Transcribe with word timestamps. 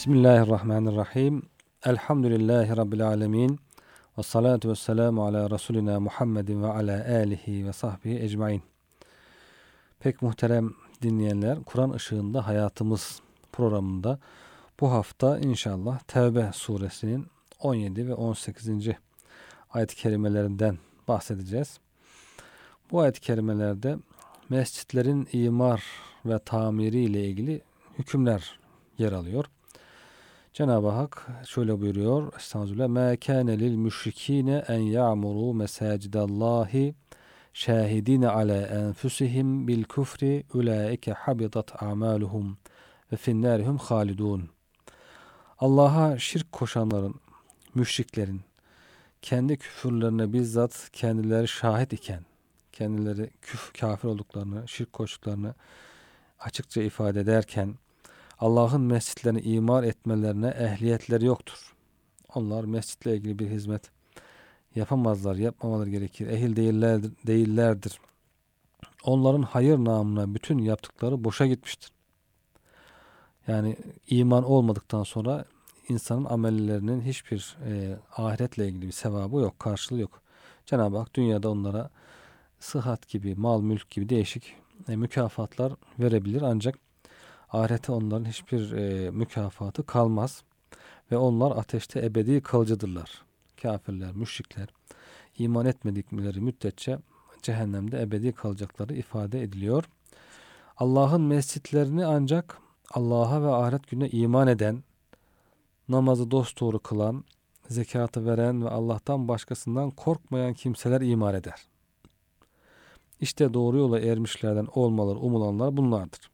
Bismillahirrahmanirrahim. 0.00 1.42
Elhamdülillahi 1.84 2.76
Rabbil 2.76 3.06
alemin. 3.06 3.60
Ve 4.18 4.22
salatu 4.22 4.70
ve 4.70 4.74
selamu 4.74 5.26
ala 5.26 5.50
Resulina 5.50 6.00
Muhammedin 6.00 6.62
ve 6.62 6.66
ala 6.66 7.04
alihi 7.04 7.66
ve 7.66 7.72
sahbihi 7.72 8.22
ecmain. 8.22 8.62
Pek 9.98 10.22
muhterem 10.22 10.70
dinleyenler, 11.02 11.58
Kur'an 11.64 11.90
ışığında 11.90 12.46
hayatımız 12.46 13.20
programında 13.52 14.18
bu 14.80 14.92
hafta 14.92 15.38
inşallah 15.38 15.98
Tevbe 15.98 16.50
suresinin 16.54 17.26
17 17.58 18.08
ve 18.08 18.14
18. 18.14 18.68
ayet-i 19.70 19.96
kerimelerinden 19.96 20.78
bahsedeceğiz. 21.08 21.80
Bu 22.90 23.00
ayet-i 23.00 23.20
kerimelerde 23.20 23.96
mescitlerin 24.48 25.28
imar 25.32 25.84
ve 26.26 26.38
tamiri 26.38 27.00
ile 27.00 27.24
ilgili 27.24 27.60
hükümler 27.98 28.58
yer 28.98 29.12
alıyor. 29.12 29.44
Cenab-ı 30.52 30.88
Hak 30.88 31.26
şöyle 31.46 31.80
buyuruyor. 31.80 32.32
Estağfirullah. 32.36 32.88
Ma 32.88 33.16
kana 33.16 33.50
lil 33.50 33.74
müşrikine 33.74 34.64
en 34.68 34.78
ya'muru 34.78 35.54
mesacidallahi 35.54 36.94
şahidine 37.52 38.28
ala 38.28 38.66
enfusihim 38.66 39.68
bil 39.68 39.84
kufri 39.84 40.44
ulaike 40.54 41.12
habitat 41.12 41.82
a'maluhum 41.82 42.58
ve 43.12 43.16
finnarihum 43.16 43.78
halidun. 43.78 44.50
Allah'a 45.58 46.18
şirk 46.18 46.52
koşanların, 46.52 47.14
müşriklerin 47.74 48.40
kendi 49.22 49.56
küfürlerine 49.58 50.32
bizzat 50.32 50.90
kendileri 50.92 51.48
şahit 51.48 51.92
iken, 51.92 52.24
kendileri 52.72 53.30
küf, 53.42 53.80
kafir 53.80 54.08
olduklarını, 54.08 54.68
şirk 54.68 54.92
koştuklarını 54.92 55.54
açıkça 56.40 56.82
ifade 56.82 57.20
ederken 57.20 57.74
Allah'ın 58.40 58.80
mescitlerini 58.80 59.40
imar 59.40 59.84
etmelerine 59.84 60.48
ehliyetleri 60.48 61.24
yoktur. 61.24 61.74
Onlar 62.34 62.64
mescitle 62.64 63.16
ilgili 63.16 63.38
bir 63.38 63.50
hizmet 63.50 63.90
yapamazlar, 64.74 65.36
yapmamaları 65.36 65.90
gerekir. 65.90 66.26
Ehil 66.26 66.56
değillerdir, 66.56 67.12
değillerdir. 67.26 68.00
Onların 69.04 69.42
hayır 69.42 69.78
namına 69.78 70.34
bütün 70.34 70.58
yaptıkları 70.58 71.24
boşa 71.24 71.46
gitmiştir. 71.46 71.92
Yani 73.46 73.76
iman 74.06 74.44
olmadıktan 74.44 75.02
sonra 75.02 75.44
insanın 75.88 76.24
amellerinin 76.24 77.00
hiçbir 77.00 77.56
e, 77.66 77.96
ahiretle 78.16 78.68
ilgili 78.68 78.86
bir 78.86 78.92
sevabı 78.92 79.36
yok, 79.36 79.58
karşılığı 79.58 80.00
yok. 80.00 80.22
Cenab-ı 80.66 80.98
Hak 80.98 81.14
dünyada 81.14 81.50
onlara 81.50 81.90
sıhhat 82.60 83.08
gibi, 83.08 83.34
mal, 83.34 83.60
mülk 83.60 83.90
gibi 83.90 84.08
değişik 84.08 84.54
e, 84.88 84.96
mükafatlar 84.96 85.72
verebilir. 85.98 86.42
Ancak 86.42 86.89
ahirete 87.52 87.92
onların 87.92 88.24
hiçbir 88.24 88.72
e, 88.72 89.10
mükafatı 89.10 89.86
kalmaz. 89.86 90.42
Ve 91.12 91.16
onlar 91.16 91.50
ateşte 91.50 92.00
ebedi 92.00 92.40
kalıcıdırlar. 92.40 93.22
Kafirler, 93.62 94.12
müşrikler 94.12 94.68
iman 95.38 95.66
etmedikleri 95.66 96.40
müddetçe 96.40 96.98
cehennemde 97.42 98.02
ebedi 98.02 98.32
kalacakları 98.32 98.94
ifade 98.94 99.42
ediliyor. 99.42 99.84
Allah'ın 100.76 101.20
mescitlerini 101.20 102.06
ancak 102.06 102.58
Allah'a 102.90 103.42
ve 103.42 103.48
ahiret 103.48 103.90
gününe 103.90 104.08
iman 104.08 104.48
eden, 104.48 104.82
namazı 105.88 106.30
dosdoğru 106.30 106.78
kılan, 106.78 107.24
zekatı 107.68 108.26
veren 108.26 108.64
ve 108.64 108.70
Allah'tan 108.70 109.28
başkasından 109.28 109.90
korkmayan 109.90 110.54
kimseler 110.54 111.00
imar 111.00 111.34
eder. 111.34 111.66
İşte 113.20 113.54
doğru 113.54 113.78
yola 113.78 114.00
ermişlerden 114.00 114.68
olmaları 114.74 115.18
umulanlar 115.18 115.76
bunlardır. 115.76 116.30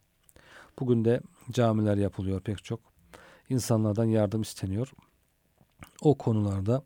Bugün 0.78 1.04
de 1.04 1.20
camiler 1.50 1.96
yapılıyor 1.96 2.40
pek 2.40 2.64
çok. 2.64 2.80
İnsanlardan 3.48 4.04
yardım 4.04 4.42
isteniyor. 4.42 4.92
O 6.02 6.18
konularda 6.18 6.82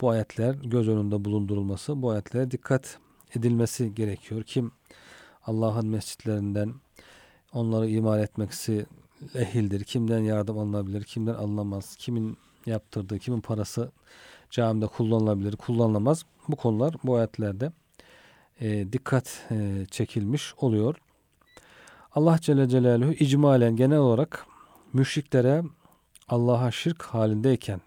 bu 0.00 0.10
ayetler 0.10 0.54
göz 0.54 0.88
önünde 0.88 1.24
bulundurulması, 1.24 2.02
bu 2.02 2.10
ayetlere 2.10 2.50
dikkat 2.50 2.98
edilmesi 3.36 3.94
gerekiyor. 3.94 4.42
Kim 4.42 4.72
Allah'ın 5.42 5.86
mescitlerinden 5.86 6.74
onları 7.52 7.88
imar 7.88 8.18
etmeksi 8.18 8.86
ehildir. 9.34 9.84
Kimden 9.84 10.18
yardım 10.18 10.58
alınabilir, 10.58 11.04
kimden 11.04 11.34
alınamaz, 11.34 11.96
kimin 11.96 12.36
yaptırdığı, 12.66 13.18
kimin 13.18 13.40
parası 13.40 13.92
camide 14.50 14.86
kullanılabilir, 14.86 15.56
kullanılamaz. 15.56 16.24
Bu 16.48 16.56
konular 16.56 16.94
bu 17.04 17.16
ayetlerde 17.16 17.72
e, 18.60 18.92
dikkat 18.92 19.46
e, 19.50 19.86
çekilmiş 19.90 20.54
oluyor. 20.56 20.96
Allah 22.14 22.38
Celle 22.40 22.68
Celaluhu 22.68 23.12
icmalen 23.12 23.76
genel 23.76 23.98
olarak 23.98 24.46
müşriklere 24.92 25.62
Allah'a 26.28 26.70
şirk 26.70 27.02
halindeyken 27.02 27.80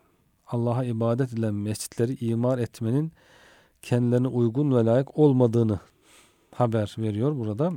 Allah'a 0.48 0.84
ibadet 0.84 1.34
edilen 1.34 1.54
mescitleri 1.54 2.26
imar 2.26 2.58
etmenin 2.60 3.12
kendilerine 3.82 4.28
uygun 4.28 4.76
ve 4.76 4.86
layık 4.86 5.18
olmadığını 5.18 5.80
haber 6.56 6.96
veriyor 6.98 7.38
burada. 7.38 7.72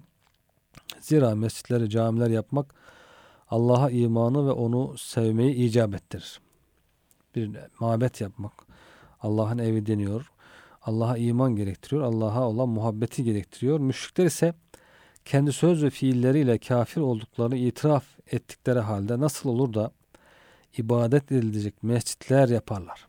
Zira 1.00 1.34
mescitleri, 1.34 1.90
camiler 1.90 2.30
yapmak 2.30 2.74
Allah'a 3.48 3.90
imanı 3.90 4.46
ve 4.46 4.52
onu 4.52 4.98
sevmeyi 4.98 5.54
icap 5.54 5.94
ettirir. 5.94 6.40
Bir 7.34 7.50
mabet 7.80 8.20
yapmak. 8.20 8.52
Allah'ın 9.20 9.58
evi 9.58 9.86
deniyor. 9.86 10.32
Allah'a 10.82 11.16
iman 11.16 11.56
gerektiriyor. 11.56 12.02
Allah'a 12.02 12.48
olan 12.48 12.68
muhabbeti 12.68 13.24
gerektiriyor. 13.24 13.78
Müşrikler 13.78 14.24
ise 14.24 14.54
kendi 15.24 15.52
söz 15.52 15.82
ve 15.82 15.90
fiilleriyle 15.90 16.58
kafir 16.58 17.00
olduklarını 17.00 17.56
itiraf 17.56 18.04
ettikleri 18.26 18.78
halde 18.78 19.20
nasıl 19.20 19.50
olur 19.50 19.74
da 19.74 19.90
ibadet 20.76 21.32
edilecek 21.32 21.82
mescitler 21.82 22.48
yaparlar. 22.48 23.06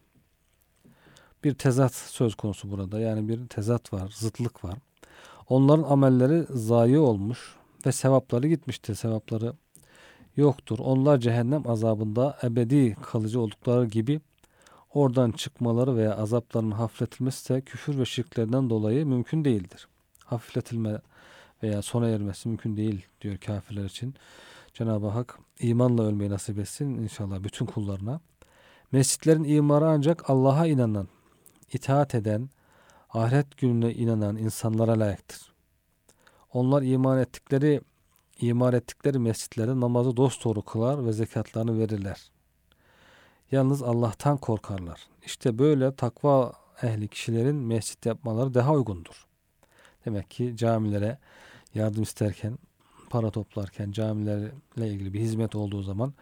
Bir 1.44 1.54
tezat 1.54 1.94
söz 1.94 2.36
konusu 2.36 2.72
burada. 2.72 3.00
Yani 3.00 3.28
bir 3.28 3.48
tezat 3.48 3.94
var, 3.94 4.14
zıtlık 4.16 4.64
var. 4.64 4.76
Onların 5.50 5.84
amelleri 5.84 6.46
zayi 6.50 7.00
olmuş 7.00 7.56
ve 7.86 7.92
sevapları 7.92 8.48
gitmiştir. 8.48 8.96
Sevapları 8.96 9.54
yoktur. 10.38 10.80
Onlar 10.80 11.20
cehennem 11.20 11.68
azabında 11.68 12.38
ebedi 12.44 12.96
kalıcı 13.02 13.42
oldukları 13.42 13.86
gibi 13.86 14.22
oradan 14.94 15.32
çıkmaları 15.32 15.96
veya 15.96 16.18
azaplarının 16.18 16.72
hafifletilmesi 16.72 17.54
de 17.54 17.62
küfür 17.62 18.00
ve 18.00 18.06
şirklerinden 18.06 18.70
dolayı 18.70 19.06
mümkün 19.06 19.46
değildir. 19.46 19.88
Hafifletilme 20.26 21.02
veya 21.64 21.82
sona 21.82 22.08
ermesi 22.08 22.50
mümkün 22.50 22.78
değil 22.78 23.06
diyor 23.22 23.38
kafirler 23.38 23.86
için. 23.86 24.16
Cenab-ı 24.74 25.08
Hak 25.08 25.40
imanla 25.60 26.04
ölmeyi 26.04 26.30
nasip 26.30 26.60
etsin 26.60 26.98
inşallah 26.98 27.44
bütün 27.44 27.66
kullarına. 27.66 28.20
Mescitlerin 28.92 29.44
imarı 29.44 29.88
ancak 29.88 30.30
Allah'a 30.30 30.68
inanan, 30.68 31.08
itaat 31.74 32.16
eden, 32.16 32.50
ahiret 33.10 33.58
gününe 33.58 33.94
inanan 33.94 34.38
insanlara 34.38 35.00
layıktır. 35.00 35.52
Onlar 36.54 36.82
iman 36.82 37.20
ettikleri 37.20 37.82
imar 38.42 38.74
ettikleri 38.74 39.20
mescitlerin 39.20 39.82
namazı 39.82 40.18
dosdoğru 40.18 40.62
kılar 40.62 41.06
ve 41.06 41.14
zekatlarını 41.14 41.80
verirler. 41.80 42.32
Yalnız 43.52 43.84
Allah'tan 43.84 44.38
korkarlar. 44.38 45.08
İşte 45.26 45.60
böyle 45.60 45.96
takva 45.96 46.54
ehli 46.82 47.08
kişilerin 47.08 47.56
mescit 47.56 48.06
yapmaları 48.06 48.54
daha 48.54 48.74
uygundur. 48.74 49.28
Demek 50.06 50.32
ki 50.32 50.54
camilere 50.58 51.18
yardım 51.76 52.04
isterken, 52.04 52.58
para 53.10 53.32
toplarken, 53.32 53.92
camilerle 53.92 54.52
ilgili 54.78 55.14
bir 55.14 55.20
hizmet 55.20 55.56
olduğu 55.56 55.82
zaman 55.82 56.14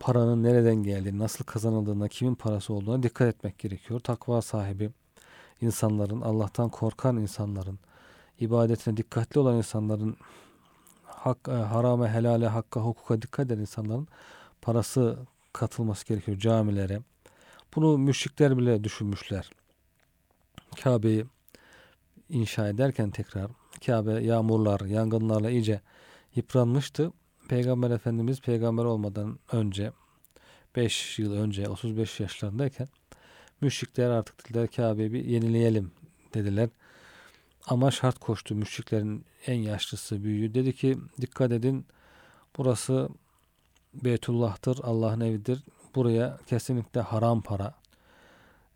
paranın 0.00 0.42
nereden 0.42 0.76
geldiğini, 0.76 1.18
nasıl 1.18 1.44
kazanıldığına, 1.44 2.08
kimin 2.08 2.34
parası 2.34 2.72
olduğuna 2.74 3.02
dikkat 3.02 3.28
etmek 3.28 3.58
gerekiyor. 3.58 4.00
Takva 4.00 4.42
sahibi 4.42 4.90
insanların, 5.60 6.20
Allah'tan 6.20 6.68
korkan 6.68 7.16
insanların, 7.16 7.78
ibadetine 8.40 8.96
dikkatli 8.96 9.40
olan 9.40 9.56
insanların, 9.56 10.16
hak, 11.04 11.38
e, 11.48 11.52
harame, 11.52 12.08
helale, 12.08 12.48
hakka, 12.48 12.80
hukuka 12.80 13.22
dikkat 13.22 13.46
eden 13.46 13.58
insanların 13.58 14.08
parası 14.62 15.18
katılması 15.52 16.06
gerekiyor 16.06 16.38
camilere. 16.38 17.00
Bunu 17.74 17.98
müşrikler 17.98 18.58
bile 18.58 18.84
düşünmüşler. 18.84 19.50
Kabe'yi 20.82 21.26
inşa 22.28 22.68
ederken 22.68 23.10
tekrar 23.10 23.50
Kabe 23.86 24.12
yağmurlar, 24.12 24.80
yangınlarla 24.80 25.50
iyice 25.50 25.80
yıpranmıştı. 26.34 27.12
Peygamber 27.48 27.90
Efendimiz 27.90 28.40
peygamber 28.40 28.84
olmadan 28.84 29.38
önce 29.52 29.92
5 30.76 31.18
yıl 31.18 31.32
önce 31.32 31.68
35 31.68 32.20
yaşlarındayken 32.20 32.88
müşrikler 33.60 34.10
artık 34.10 34.48
dediler 34.48 34.68
Kabe'yi 34.68 35.12
bir 35.12 35.24
yenileyelim 35.24 35.92
dediler. 36.34 36.68
Ama 37.66 37.90
şart 37.90 38.18
koştu 38.18 38.54
müşriklerin 38.54 39.24
en 39.46 39.54
yaşlısı 39.54 40.24
büyüğü. 40.24 40.54
Dedi 40.54 40.72
ki 40.72 40.98
dikkat 41.20 41.52
edin 41.52 41.86
burası 42.56 43.08
Beytullah'tır, 43.94 44.78
Allah'ın 44.82 45.20
evidir. 45.20 45.62
Buraya 45.94 46.38
kesinlikle 46.46 47.00
haram 47.00 47.42
para, 47.42 47.74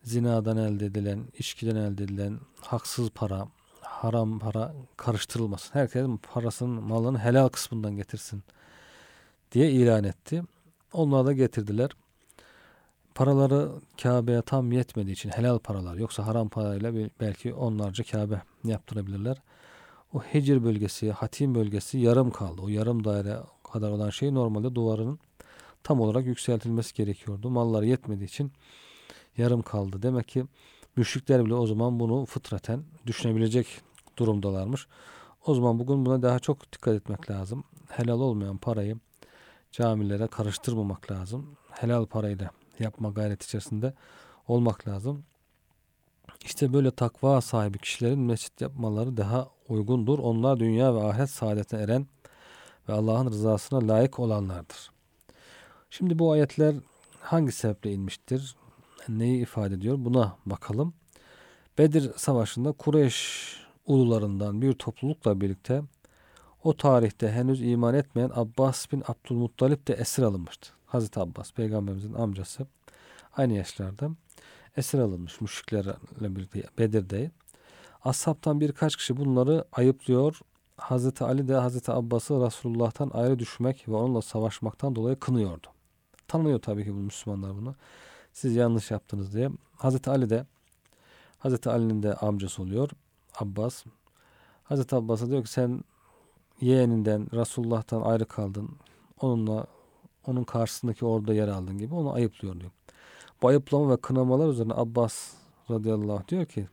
zinadan 0.02 0.56
elde 0.56 0.86
edilen, 0.86 1.24
içkiden 1.38 1.76
elde 1.76 2.04
edilen 2.04 2.40
haksız 2.60 3.10
para, 3.10 3.48
haram 3.80 4.38
para 4.38 4.74
karıştırılmasın. 4.96 5.70
Herkes 5.72 6.06
parasının, 6.34 6.82
malının 6.82 7.18
helal 7.18 7.48
kısmından 7.48 7.96
getirsin 7.96 8.42
diye 9.52 9.70
ilan 9.70 10.04
etti. 10.04 10.42
Onlar 10.92 11.26
da 11.26 11.32
getirdiler. 11.32 11.90
Paraları 13.14 13.70
Kabe'ye 14.02 14.42
tam 14.42 14.72
yetmediği 14.72 15.14
için 15.14 15.30
helal 15.30 15.58
paralar 15.58 15.94
yoksa 15.94 16.26
haram 16.26 16.48
parayla 16.48 16.92
belki 17.20 17.54
onlarca 17.54 18.04
Kabe 18.04 18.42
yaptırabilirler. 18.64 19.36
O 20.12 20.20
Hicr 20.20 20.64
bölgesi, 20.64 21.12
Hatim 21.12 21.54
bölgesi 21.54 21.98
yarım 21.98 22.30
kaldı. 22.30 22.62
O 22.62 22.68
yarım 22.68 23.04
daire 23.04 23.36
kadar 23.72 23.90
olan 23.90 24.10
şey 24.10 24.34
normalde 24.34 24.74
duvarın 24.74 25.18
tam 25.82 26.00
olarak 26.00 26.26
yükseltilmesi 26.26 26.94
gerekiyordu. 26.94 27.50
Mallar 27.50 27.82
yetmediği 27.82 28.28
için 28.28 28.52
yarım 29.36 29.62
kaldı. 29.62 30.02
Demek 30.02 30.28
ki 30.28 30.44
müşrikler 30.96 31.44
bile 31.44 31.54
o 31.54 31.66
zaman 31.66 32.00
bunu 32.00 32.26
fıtraten 32.26 32.84
düşünebilecek 33.06 33.66
durumdalarmış. 34.16 34.86
O 35.46 35.54
zaman 35.54 35.78
bugün 35.78 36.06
buna 36.06 36.22
daha 36.22 36.38
çok 36.38 36.72
dikkat 36.72 36.94
etmek 36.94 37.30
lazım. 37.30 37.64
Helal 37.88 38.20
olmayan 38.20 38.56
parayı 38.56 38.96
camilere 39.72 40.26
karıştırmamak 40.26 41.10
lazım. 41.10 41.56
Helal 41.70 42.06
parayla 42.06 42.50
yapma 42.78 43.08
gayret 43.08 43.44
içerisinde 43.44 43.94
olmak 44.48 44.88
lazım. 44.88 45.24
İşte 46.44 46.72
böyle 46.72 46.90
takva 46.90 47.40
sahibi 47.40 47.78
kişilerin 47.78 48.18
mescit 48.18 48.60
yapmaları 48.60 49.16
daha 49.16 49.48
uygundur. 49.68 50.18
Onlar 50.18 50.58
dünya 50.58 50.94
ve 50.94 51.02
ahiret 51.02 51.30
saadetine 51.30 51.80
eren 51.80 52.06
ve 52.88 52.92
Allah'ın 52.92 53.26
rızasına 53.26 53.88
layık 53.88 54.18
olanlardır. 54.18 54.90
Şimdi 55.90 56.18
bu 56.18 56.32
ayetler 56.32 56.74
hangi 57.20 57.52
sebeple 57.52 57.92
inmiştir? 57.92 58.56
Neyi 59.08 59.42
ifade 59.42 59.74
ediyor? 59.74 59.96
Buna 59.98 60.36
bakalım. 60.46 60.94
Bedir 61.78 62.10
Savaşı'nda 62.16 62.72
Kureyş 62.72 63.50
ulularından 63.86 64.62
bir 64.62 64.72
toplulukla 64.72 65.40
birlikte 65.40 65.82
o 66.64 66.76
tarihte 66.76 67.30
henüz 67.30 67.62
iman 67.62 67.94
etmeyen 67.94 68.30
Abbas 68.34 68.92
bin 68.92 69.02
Abdülmuttalip 69.08 69.88
de 69.88 69.94
esir 69.94 70.22
alınmıştı. 70.22 70.70
Hazreti 70.86 71.20
Abbas 71.20 71.52
peygamberimizin 71.52 72.14
amcası 72.14 72.66
aynı 73.36 73.52
yaşlarda 73.52 74.10
esir 74.76 74.98
alınmış 74.98 75.40
müşriklerle 75.40 75.96
birlikte 76.36 76.62
Bedir'de. 76.78 77.30
Ashabtan 78.04 78.60
birkaç 78.60 78.96
kişi 78.96 79.16
bunları 79.16 79.64
ayıplıyor. 79.72 80.40
Hazreti 80.76 81.24
Ali 81.24 81.48
de 81.48 81.54
Hazreti 81.54 81.92
Abbas'ı 81.92 82.46
Resulullah'tan 82.46 83.10
ayrı 83.14 83.38
düşmek 83.38 83.88
ve 83.88 83.94
onunla 83.94 84.22
savaşmaktan 84.22 84.96
dolayı 84.96 85.18
kınıyordu. 85.18 85.66
Tanıyor 86.28 86.58
tabii 86.58 86.84
ki 86.84 86.94
bu 86.94 86.98
Müslümanlar 86.98 87.56
bunu. 87.56 87.74
Siz 88.32 88.56
yanlış 88.56 88.90
yaptınız 88.90 89.34
diye. 89.34 89.50
Hazreti 89.76 90.10
Ali 90.10 90.30
de 90.30 90.46
Hazreti 91.40 91.70
Ali'nin 91.70 92.02
de 92.02 92.14
amcası 92.14 92.62
oluyor. 92.62 92.90
Abbas. 93.38 93.84
Hazreti 94.64 94.96
Abbas'a 94.96 95.30
diyor 95.30 95.44
ki 95.44 95.50
sen 95.50 95.84
yeğeninden 96.60 97.26
Resulullah'tan 97.32 98.02
ayrı 98.02 98.24
kaldın. 98.24 98.68
Onunla 99.20 99.66
onun 100.26 100.44
karşısındaki 100.44 101.04
orada 101.04 101.34
yer 101.34 101.48
aldın 101.48 101.78
gibi 101.78 101.94
onu 101.94 102.12
ayıplıyor 102.12 102.60
diyor. 102.60 102.70
Bu 103.42 103.48
ayıplama 103.48 103.92
ve 103.92 103.96
kınamalar 103.96 104.48
üzerine 104.48 104.74
Abbas 104.74 105.32
radıyallahu 105.70 106.28
diyor 106.28 106.46
ki 106.46 106.68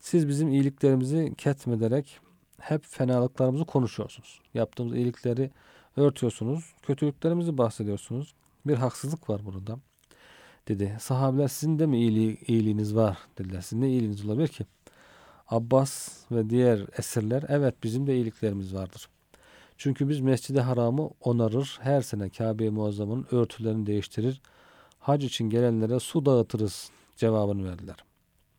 siz 0.00 0.28
bizim 0.28 0.48
iyiliklerimizi 0.48 1.34
ketmederek 1.38 2.20
hep 2.60 2.84
fenalıklarımızı 2.84 3.64
konuşuyorsunuz. 3.64 4.40
Yaptığımız 4.54 4.94
iyilikleri 4.94 5.50
örtüyorsunuz. 5.96 6.74
Kötülüklerimizi 6.82 7.58
bahsediyorsunuz. 7.58 8.34
Bir 8.66 8.76
haksızlık 8.76 9.30
var 9.30 9.44
burada 9.44 9.78
dedi. 10.68 10.96
Sahabeler 11.00 11.48
sizin 11.48 11.78
de 11.78 11.86
mi 11.86 11.98
iyiliği, 11.98 12.38
iyiliğiniz 12.46 12.94
var 12.94 13.18
dediler. 13.38 13.60
Sizin 13.60 13.82
ne 13.82 13.88
iyiliğiniz 13.88 14.26
olabilir 14.26 14.48
ki? 14.48 14.66
Abbas 15.48 16.18
ve 16.30 16.50
diğer 16.50 16.86
esirler 16.98 17.44
evet 17.48 17.74
bizim 17.82 18.06
de 18.06 18.16
iyiliklerimiz 18.16 18.74
vardır. 18.74 19.08
Çünkü 19.76 20.08
biz 20.08 20.20
Mescid-i 20.20 20.60
Haram'ı 20.60 21.10
onarır, 21.20 21.78
her 21.82 22.02
sene 22.02 22.28
Kabe-i 22.28 22.70
Muazzam'ın 22.70 23.26
örtülerini 23.30 23.86
değiştirir, 23.86 24.42
hac 24.98 25.24
için 25.24 25.50
gelenlere 25.50 26.00
su 26.00 26.26
dağıtırız 26.26 26.90
cevabını 27.16 27.70
verdiler. 27.70 27.96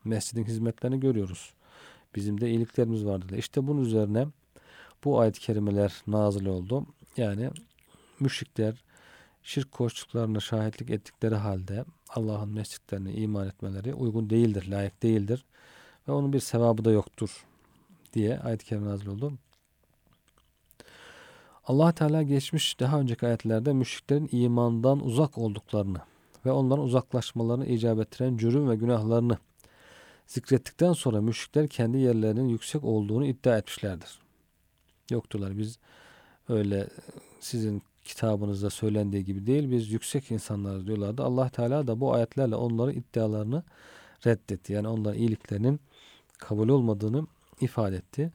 Mescidin 0.03 0.44
hizmetlerini 0.44 1.00
görüyoruz. 1.00 1.53
Bizim 2.15 2.41
de 2.41 2.50
iyiliklerimiz 2.50 3.05
var 3.05 3.21
dediler. 3.21 3.38
İşte 3.38 3.67
bunun 3.67 3.81
üzerine 3.81 4.27
bu 5.03 5.19
ayet-i 5.19 5.39
kerimeler 5.39 5.94
nazil 6.07 6.45
oldu. 6.45 6.85
Yani 7.17 7.50
müşrikler 8.19 8.83
şirk 9.44 9.72
koştuklarına 9.72 10.40
şahitlik 10.40 10.90
ettikleri 10.90 11.36
halde 11.36 11.86
Allah'ın 12.10 12.50
mescitlerine 12.50 13.13
iman 13.13 13.48
etmeleri 13.48 13.94
uygun 13.94 14.30
değildir, 14.30 14.68
layık 14.72 15.04
değildir 15.04 15.45
ve 16.07 16.12
onun 16.12 16.34
bir 16.34 16.40
sevabı 16.40 16.86
da 16.86 16.92
yoktur 16.92 17.45
diye 18.13 18.40
ayet-i 18.40 18.66
kerime 18.66 18.88
nazil 18.88 19.07
oldu. 19.07 19.34
Allah 21.68 21.92
Teala 21.92 22.24
geçmiş 22.24 22.80
daha 22.80 23.00
önceki 23.00 23.28
ayetlerde 23.28 23.74
müşriklerin 23.74 24.30
imandan 24.31 25.06
uzak 25.06 25.38
olduklarını 25.38 26.01
ve 26.46 26.51
onların 26.51 26.86
uzaklaşmalarını 26.86 27.66
icap 27.66 28.00
ettiren 28.00 28.38
cürüm 28.38 28.69
ve 28.69 28.75
günahlarını 28.75 29.38
zikrettikten 30.28 30.94
sonra 30.94 31.22
müşrikler 31.22 31.68
kendi 31.68 31.98
yerlerinin 31.98 32.50
yüksek 32.50 32.84
olduğunu 32.84 33.25
iddia 33.25 33.57
etmişlerdir. 33.57 34.19
Yok 35.12 35.31
diyorlar 35.31 35.57
biz 35.57 35.80
öyle 36.50 36.88
sizin 37.39 37.84
kitabınızda 38.03 38.69
söylendiği 38.69 39.25
gibi 39.25 39.45
değil 39.45 39.71
biz 39.71 39.91
yüksek 39.91 40.31
insanlarız 40.31 40.88
diyorlardı. 40.88 41.23
Allah 41.23 41.50
Teala 41.50 41.88
da 41.88 42.00
bu 42.00 42.13
ayetlerle 42.13 42.55
onların 42.55 42.95
iddialarını 42.95 43.63
reddetti. 44.25 44.73
Yani 44.73 44.88
onların 44.88 45.19
iyiliklerinin 45.19 45.79
kabul 46.38 46.69
olmadığını 46.69 47.27
ifade 47.61 47.95
etti. 47.95 48.31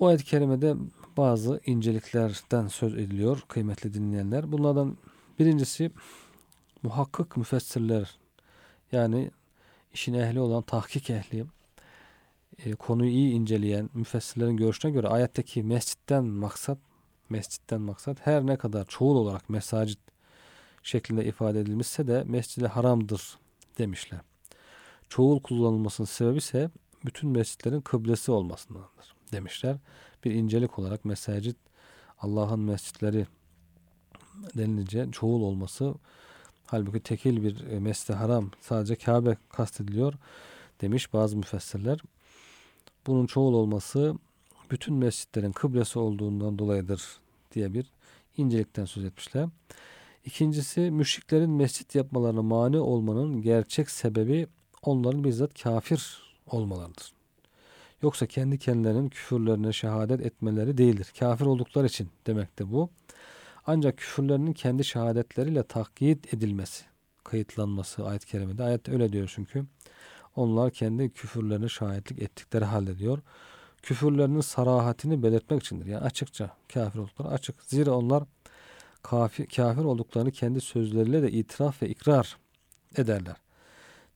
Bu 0.00 0.06
ayet-i 0.06 0.24
kerimede 0.24 0.74
bazı 1.16 1.60
inceliklerden 1.66 2.68
söz 2.68 2.94
ediliyor 2.94 3.40
kıymetli 3.48 3.94
dinleyenler. 3.94 4.52
Bunlardan 4.52 4.96
birincisi 5.38 5.90
muhakkak 6.82 7.36
müfessirler 7.36 8.18
yani 8.92 9.30
işin 9.94 10.14
ehli 10.14 10.40
olan 10.40 10.62
tahkik 10.62 11.10
ehli 11.10 11.44
e, 12.64 12.74
konuyu 12.74 13.10
iyi 13.10 13.32
inceleyen 13.32 13.90
müfessirlerin 13.94 14.56
görüşüne 14.56 14.92
göre 14.92 15.08
ayetteki 15.08 15.62
mescitten 15.62 16.24
maksat 16.24 16.78
mescitten 17.32 17.80
maksat 17.80 18.26
her 18.26 18.46
ne 18.46 18.56
kadar 18.56 18.84
çoğul 18.84 19.16
olarak 19.16 19.50
mesacit 19.50 19.98
şeklinde 20.82 21.24
ifade 21.24 21.60
edilmişse 21.60 22.06
de 22.06 22.24
mescid 22.26 22.62
haramdır 22.62 23.38
demişler. 23.78 24.20
Çoğul 25.08 25.40
kullanılmasının 25.40 26.06
sebebi 26.06 26.38
ise 26.38 26.70
bütün 27.04 27.30
mescitlerin 27.30 27.80
kıblesi 27.80 28.32
olmasındandır 28.32 29.14
demişler. 29.32 29.76
Bir 30.24 30.30
incelik 30.30 30.78
olarak 30.78 31.04
mesacit 31.04 31.56
Allah'ın 32.18 32.60
mescitleri 32.60 33.26
denilince 34.56 35.08
çoğul 35.12 35.42
olması 35.42 35.94
halbuki 36.66 37.00
tekil 37.00 37.42
bir 37.42 37.66
e, 37.66 37.80
mescid 37.80 38.14
haram 38.14 38.50
sadece 38.60 38.96
Kabe 38.96 39.36
kastediliyor 39.48 40.14
demiş 40.80 41.12
bazı 41.12 41.36
müfessirler. 41.36 42.00
Bunun 43.06 43.26
çoğul 43.26 43.54
olması 43.54 44.14
bütün 44.70 44.94
mescitlerin 44.94 45.52
kıblesi 45.52 45.98
olduğundan 45.98 46.58
dolayıdır 46.58 47.21
diye 47.52 47.74
bir 47.74 47.92
incelikten 48.36 48.84
söz 48.84 49.04
etmişler. 49.04 49.48
İkincisi 50.24 50.80
müşriklerin 50.80 51.50
mescit 51.50 51.94
yapmalarına 51.94 52.42
mani 52.42 52.78
olmanın 52.78 53.42
gerçek 53.42 53.90
sebebi 53.90 54.46
onların 54.82 55.24
bizzat 55.24 55.62
kafir 55.62 56.22
olmalarıdır. 56.46 57.12
Yoksa 58.02 58.26
kendi 58.26 58.58
kendilerinin 58.58 59.08
küfürlerine 59.08 59.72
şehadet 59.72 60.26
etmeleri 60.26 60.78
değildir. 60.78 61.12
Kafir 61.18 61.46
oldukları 61.46 61.86
için 61.86 62.08
demektir 62.26 62.72
bu. 62.72 62.90
Ancak 63.66 63.96
küfürlerinin 63.98 64.52
kendi 64.52 64.84
şehadetleriyle 64.84 65.62
takyit 65.62 66.34
edilmesi, 66.34 66.84
kayıtlanması 67.24 68.06
ayet-i 68.06 68.26
kerimede. 68.26 68.62
Ayet 68.62 68.88
öyle 68.88 69.12
diyor 69.12 69.32
çünkü. 69.34 69.64
Onlar 70.36 70.70
kendi 70.70 71.10
küfürlerine 71.10 71.68
şahitlik 71.68 72.22
ettikleri 72.22 72.64
halde 72.64 72.98
diyor 72.98 73.18
küfürlerinin 73.82 74.40
sarahatini 74.40 75.22
belirtmek 75.22 75.62
içindir. 75.62 75.86
Yani 75.86 76.04
açıkça 76.04 76.50
kafir 76.74 76.98
oldukları 76.98 77.28
açık. 77.28 77.62
Zira 77.62 77.90
onlar 77.90 78.24
kafir, 79.02 79.46
kafir 79.46 79.84
olduklarını 79.84 80.30
kendi 80.30 80.60
sözleriyle 80.60 81.22
de 81.22 81.30
itiraf 81.32 81.82
ve 81.82 81.88
ikrar 81.88 82.36
ederler. 82.96 83.36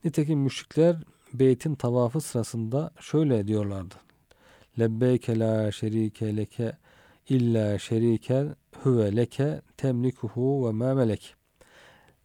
Nitekim 0.03 0.39
müşrikler 0.39 0.95
beytin 1.33 1.75
tavafı 1.75 2.21
sırasında 2.21 2.91
şöyle 2.99 3.47
diyorlardı. 3.47 3.95
Lebbeyke 4.79 5.39
la 5.39 5.71
şerike 5.71 6.37
leke 6.37 6.77
illa 7.29 7.79
şeriken 7.79 8.55
huve 8.83 9.15
leke 9.15 9.61
temlikuhu 9.77 10.67
ve 10.67 10.71
ma 10.71 10.93
melek. 10.93 11.35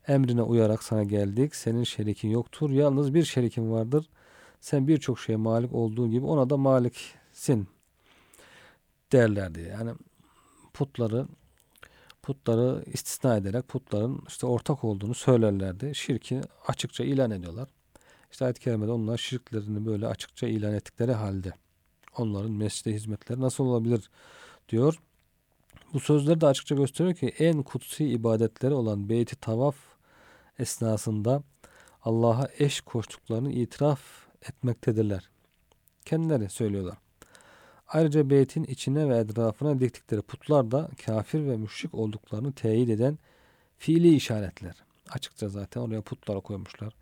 Emrine 0.09 0.43
uyarak 0.43 0.83
sana 0.83 1.03
geldik. 1.03 1.55
Senin 1.55 1.85
şerikin 1.85 2.29
yoktur. 2.29 2.71
Yalnız 2.71 3.15
bir 3.15 3.25
şerikin 3.25 3.73
vardır. 3.73 4.09
Sen 4.61 4.89
birçok 4.89 5.21
şeye 5.21 5.37
malik 5.37 5.75
olduğun 5.75 6.11
gibi 6.11 6.27
ona 6.27 6.51
da 6.51 6.57
malik 6.57 7.15
sin 7.43 7.69
derlerdi. 9.13 9.61
Yani 9.61 9.93
putları 10.75 11.27
putları 12.23 12.85
istisna 12.87 13.37
ederek 13.37 13.69
putların 13.69 14.23
işte 14.29 14.47
ortak 14.47 14.85
olduğunu 14.85 15.15
söylerlerdi. 15.15 15.95
Şirki 15.95 16.41
açıkça 16.67 17.05
ilan 17.05 17.31
ediyorlar. 17.31 17.69
İşte 18.31 18.45
ayet-i 18.45 18.61
kerimede 18.61 18.91
onlar 18.91 19.19
şirklerini 19.19 19.87
böyle 19.87 20.07
açıkça 20.07 20.47
ilan 20.47 20.75
ettikleri 20.75 21.13
halde 21.13 21.53
onların 22.19 22.53
mescide 22.53 22.95
hizmetleri 22.95 23.41
nasıl 23.41 23.65
olabilir 23.65 24.11
diyor. 24.69 25.01
Bu 25.93 26.01
sözler 26.01 26.41
de 26.41 26.47
açıkça 26.47 26.75
gösteriyor 26.75 27.15
ki 27.15 27.27
en 27.39 27.63
kutsi 27.63 28.05
ibadetleri 28.05 28.75
olan 28.75 29.09
beyti 29.09 29.37
tavaf 29.37 29.77
esnasında 30.59 31.43
Allah'a 32.03 32.49
eş 32.59 32.81
koştuklarını 32.81 33.53
itiraf 33.53 34.01
etmektedirler. 34.49 35.31
Kendileri 36.05 36.49
söylüyorlar. 36.49 36.99
Ayrıca 37.93 38.31
beytin 38.31 38.65
içine 38.65 39.09
ve 39.09 39.19
etrafına 39.19 39.81
diktikleri 39.81 40.23
putlar 40.23 40.71
da 40.71 40.89
kafir 41.07 41.47
ve 41.47 41.57
müşrik 41.57 41.95
olduklarını 41.95 42.53
teyit 42.53 42.91
eden 42.91 43.19
fiili 43.79 44.15
işaretler. 44.15 44.75
Açıkça 45.11 45.49
zaten 45.49 45.81
oraya 45.81 46.03
putlar 46.03 46.41
koymuşlar. 46.41 46.95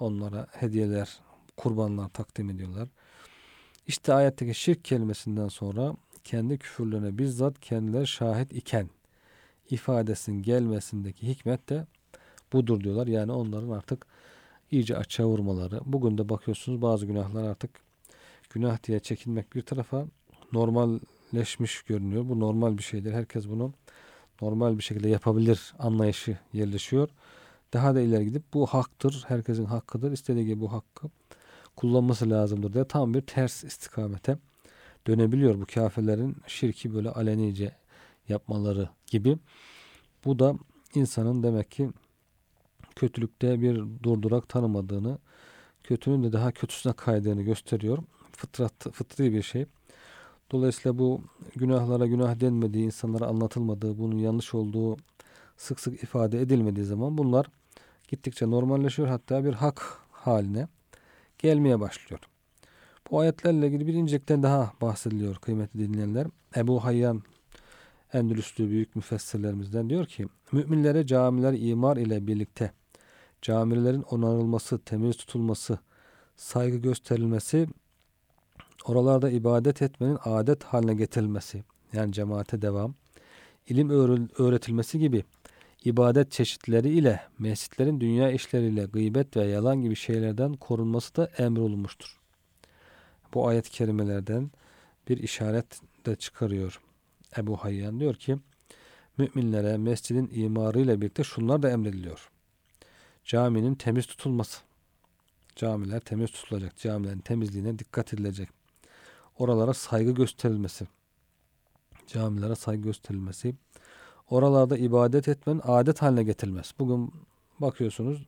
Onlara 0.00 0.46
hediyeler, 0.52 1.18
kurbanlar 1.56 2.08
takdim 2.08 2.50
ediyorlar. 2.50 2.88
İşte 3.86 4.14
ayetteki 4.14 4.54
şirk 4.54 4.84
kelimesinden 4.84 5.48
sonra 5.48 5.94
kendi 6.24 6.58
küfürlerine 6.58 7.18
bizzat 7.18 7.60
kendileri 7.60 8.06
şahit 8.06 8.52
iken 8.52 8.90
ifadesinin 9.70 10.42
gelmesindeki 10.42 11.28
hikmet 11.28 11.68
de 11.68 11.86
budur 12.52 12.80
diyorlar. 12.80 13.06
Yani 13.06 13.32
onların 13.32 13.70
artık 13.70 14.06
iyice 14.70 14.96
açığa 14.96 15.26
vurmaları. 15.26 15.80
Bugün 15.84 16.18
de 16.18 16.28
bakıyorsunuz 16.28 16.82
bazı 16.82 17.06
günahlar 17.06 17.44
artık 17.44 17.70
günah 18.50 18.82
diye 18.82 19.00
çekinmek 19.00 19.54
bir 19.54 19.62
tarafa 19.62 20.06
normalleşmiş 20.52 21.82
görünüyor. 21.82 22.28
Bu 22.28 22.40
normal 22.40 22.78
bir 22.78 22.82
şeydir. 22.82 23.12
Herkes 23.12 23.48
bunu 23.48 23.72
normal 24.42 24.78
bir 24.78 24.82
şekilde 24.82 25.08
yapabilir 25.08 25.74
anlayışı 25.78 26.38
yerleşiyor. 26.52 27.08
Daha 27.72 27.94
da 27.94 28.00
ileri 28.00 28.24
gidip 28.24 28.42
bu 28.54 28.66
haktır, 28.66 29.24
herkesin 29.28 29.64
hakkıdır. 29.64 30.12
İstediği 30.12 30.46
gibi 30.46 30.60
bu 30.60 30.72
hakkı 30.72 31.08
kullanması 31.76 32.30
lazımdır 32.30 32.72
diye 32.72 32.84
tam 32.84 33.14
bir 33.14 33.20
ters 33.20 33.64
istikamete 33.64 34.38
dönebiliyor 35.06 35.60
bu 35.60 35.66
kafirlerin 35.74 36.36
şirki 36.46 36.94
böyle 36.94 37.10
alenice 37.10 37.76
yapmaları 38.28 38.88
gibi. 39.06 39.38
Bu 40.24 40.38
da 40.38 40.54
insanın 40.94 41.42
demek 41.42 41.70
ki 41.70 41.90
kötülükte 42.96 43.60
bir 43.60 43.82
durdurak 44.02 44.48
tanımadığını, 44.48 45.18
kötünün 45.84 46.22
de 46.22 46.32
daha 46.32 46.52
kötüsüne 46.52 46.92
kaydığını 46.92 47.42
gösteriyor. 47.42 47.98
Fıtrat, 48.36 48.92
fıtri 48.92 49.32
bir 49.32 49.42
şey. 49.42 49.66
Dolayısıyla 50.50 50.98
bu 50.98 51.20
günahlara 51.56 52.06
günah 52.06 52.40
denmediği, 52.40 52.84
insanlara 52.84 53.26
anlatılmadığı, 53.26 53.98
bunun 53.98 54.18
yanlış 54.18 54.54
olduğu 54.54 54.96
sık 55.56 55.80
sık 55.80 56.02
ifade 56.02 56.40
edilmediği 56.40 56.86
zaman 56.86 57.18
bunlar 57.18 57.46
gittikçe 58.08 58.50
normalleşiyor. 58.50 59.08
Hatta 59.08 59.44
bir 59.44 59.52
hak 59.52 59.98
haline 60.10 60.68
gelmeye 61.38 61.80
başlıyor. 61.80 62.20
Bu 63.10 63.20
ayetlerle 63.20 63.66
ilgili 63.66 63.86
bir 63.86 63.94
incelikten 63.94 64.42
daha 64.42 64.72
bahsediliyor 64.80 65.36
kıymetli 65.36 65.78
dinleyenler. 65.78 66.26
Ebu 66.56 66.84
Hayyan 66.84 67.22
Endülüslü 68.12 68.70
büyük 68.70 68.96
müfessirlerimizden 68.96 69.90
diyor 69.90 70.06
ki 70.06 70.26
müminlere 70.52 71.06
camiler 71.06 71.52
imar 71.58 71.96
ile 71.96 72.26
birlikte 72.26 72.72
camilerin 73.42 74.02
onarılması, 74.02 74.78
temiz 74.78 75.16
tutulması, 75.16 75.78
saygı 76.36 76.76
gösterilmesi, 76.76 77.66
oralarda 78.84 79.30
ibadet 79.30 79.82
etmenin 79.82 80.18
adet 80.24 80.64
haline 80.64 80.94
getirilmesi, 80.94 81.64
yani 81.92 82.12
cemaate 82.12 82.62
devam, 82.62 82.94
ilim 83.66 83.90
öğretilmesi 84.38 84.98
gibi 84.98 85.24
ibadet 85.84 86.32
çeşitleri 86.32 86.88
ile 86.88 87.20
mescitlerin 87.38 88.00
dünya 88.00 88.30
işleriyle 88.30 88.84
gıybet 88.84 89.36
ve 89.36 89.44
yalan 89.44 89.82
gibi 89.82 89.96
şeylerden 89.96 90.52
korunması 90.52 91.16
da 91.16 91.26
emrolunmuştur. 91.38 92.20
Bu 93.34 93.48
ayet-i 93.48 93.70
kerimelerden 93.70 94.50
bir 95.08 95.18
işaret 95.18 95.80
de 96.06 96.16
çıkarıyor. 96.16 96.80
Ebu 97.38 97.56
Hayyan 97.56 98.00
diyor 98.00 98.14
ki 98.14 98.36
müminlere 99.18 99.76
mescidin 99.76 100.30
imarıyla 100.32 101.00
birlikte 101.00 101.24
şunlar 101.24 101.62
da 101.62 101.70
emrediliyor. 101.70 102.30
Caminin 103.24 103.74
temiz 103.74 104.06
tutulması. 104.06 104.60
Camiler 105.56 106.00
temiz 106.00 106.30
tutulacak. 106.30 106.76
Camilerin 106.76 107.18
temizliğine 107.18 107.78
dikkat 107.78 108.14
edilecek. 108.14 108.59
Oralara 109.40 109.74
saygı 109.74 110.10
gösterilmesi. 110.10 110.86
Camilere 112.06 112.54
saygı 112.54 112.82
gösterilmesi 112.82 113.54
oralarda 114.30 114.76
ibadet 114.76 115.28
etmenin 115.28 115.60
adet 115.64 116.02
haline 116.02 116.22
getirilmez. 116.22 116.74
Bugün 116.78 117.12
bakıyorsunuz 117.58 118.26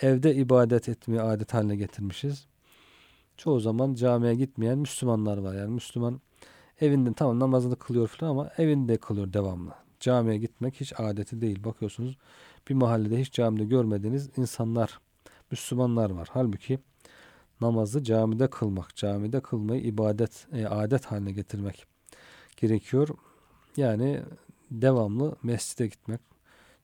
evde 0.00 0.34
ibadet 0.34 0.88
etmeyi 0.88 1.22
adet 1.22 1.54
haline 1.54 1.76
getirmişiz. 1.76 2.46
Çoğu 3.36 3.60
zaman 3.60 3.94
camiye 3.94 4.34
gitmeyen 4.34 4.78
Müslümanlar 4.78 5.38
var. 5.38 5.54
Yani 5.54 5.70
Müslüman 5.70 6.20
evinde 6.80 7.12
tamam 7.12 7.40
namazını 7.40 7.76
kılıyor 7.76 8.08
falan 8.08 8.30
ama 8.30 8.50
evinde 8.58 8.96
kılıyor 8.96 9.32
devamlı. 9.32 9.74
Camiye 10.00 10.38
gitmek 10.38 10.80
hiç 10.80 11.00
adeti 11.00 11.40
değil. 11.40 11.64
Bakıyorsunuz 11.64 12.18
bir 12.68 12.74
mahallede 12.74 13.20
hiç 13.20 13.32
camide 13.32 13.64
görmediğiniz 13.64 14.30
insanlar, 14.36 15.00
Müslümanlar 15.50 16.10
var. 16.10 16.28
Halbuki 16.32 16.78
namazı 17.60 18.04
camide 18.04 18.50
kılmak, 18.50 18.96
camide 18.96 19.40
kılmayı 19.40 19.82
ibadet, 19.82 20.46
e, 20.52 20.66
adet 20.66 21.04
haline 21.04 21.32
getirmek 21.32 21.86
gerekiyor. 22.56 23.08
Yani 23.76 24.22
devamlı 24.70 25.36
mescide 25.42 25.86
gitmek, 25.86 26.20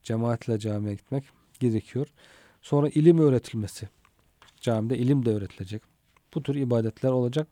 cemaatle 0.03 0.59
camiye 0.59 0.93
gitmek 0.93 1.23
gerekiyor. 1.59 2.07
Sonra 2.61 2.89
ilim 2.89 3.19
öğretilmesi. 3.19 3.89
Camide 4.61 4.97
ilim 4.97 5.25
de 5.25 5.29
öğretilecek. 5.29 5.81
Bu 6.33 6.43
tür 6.43 6.55
ibadetler 6.55 7.09
olacak. 7.09 7.47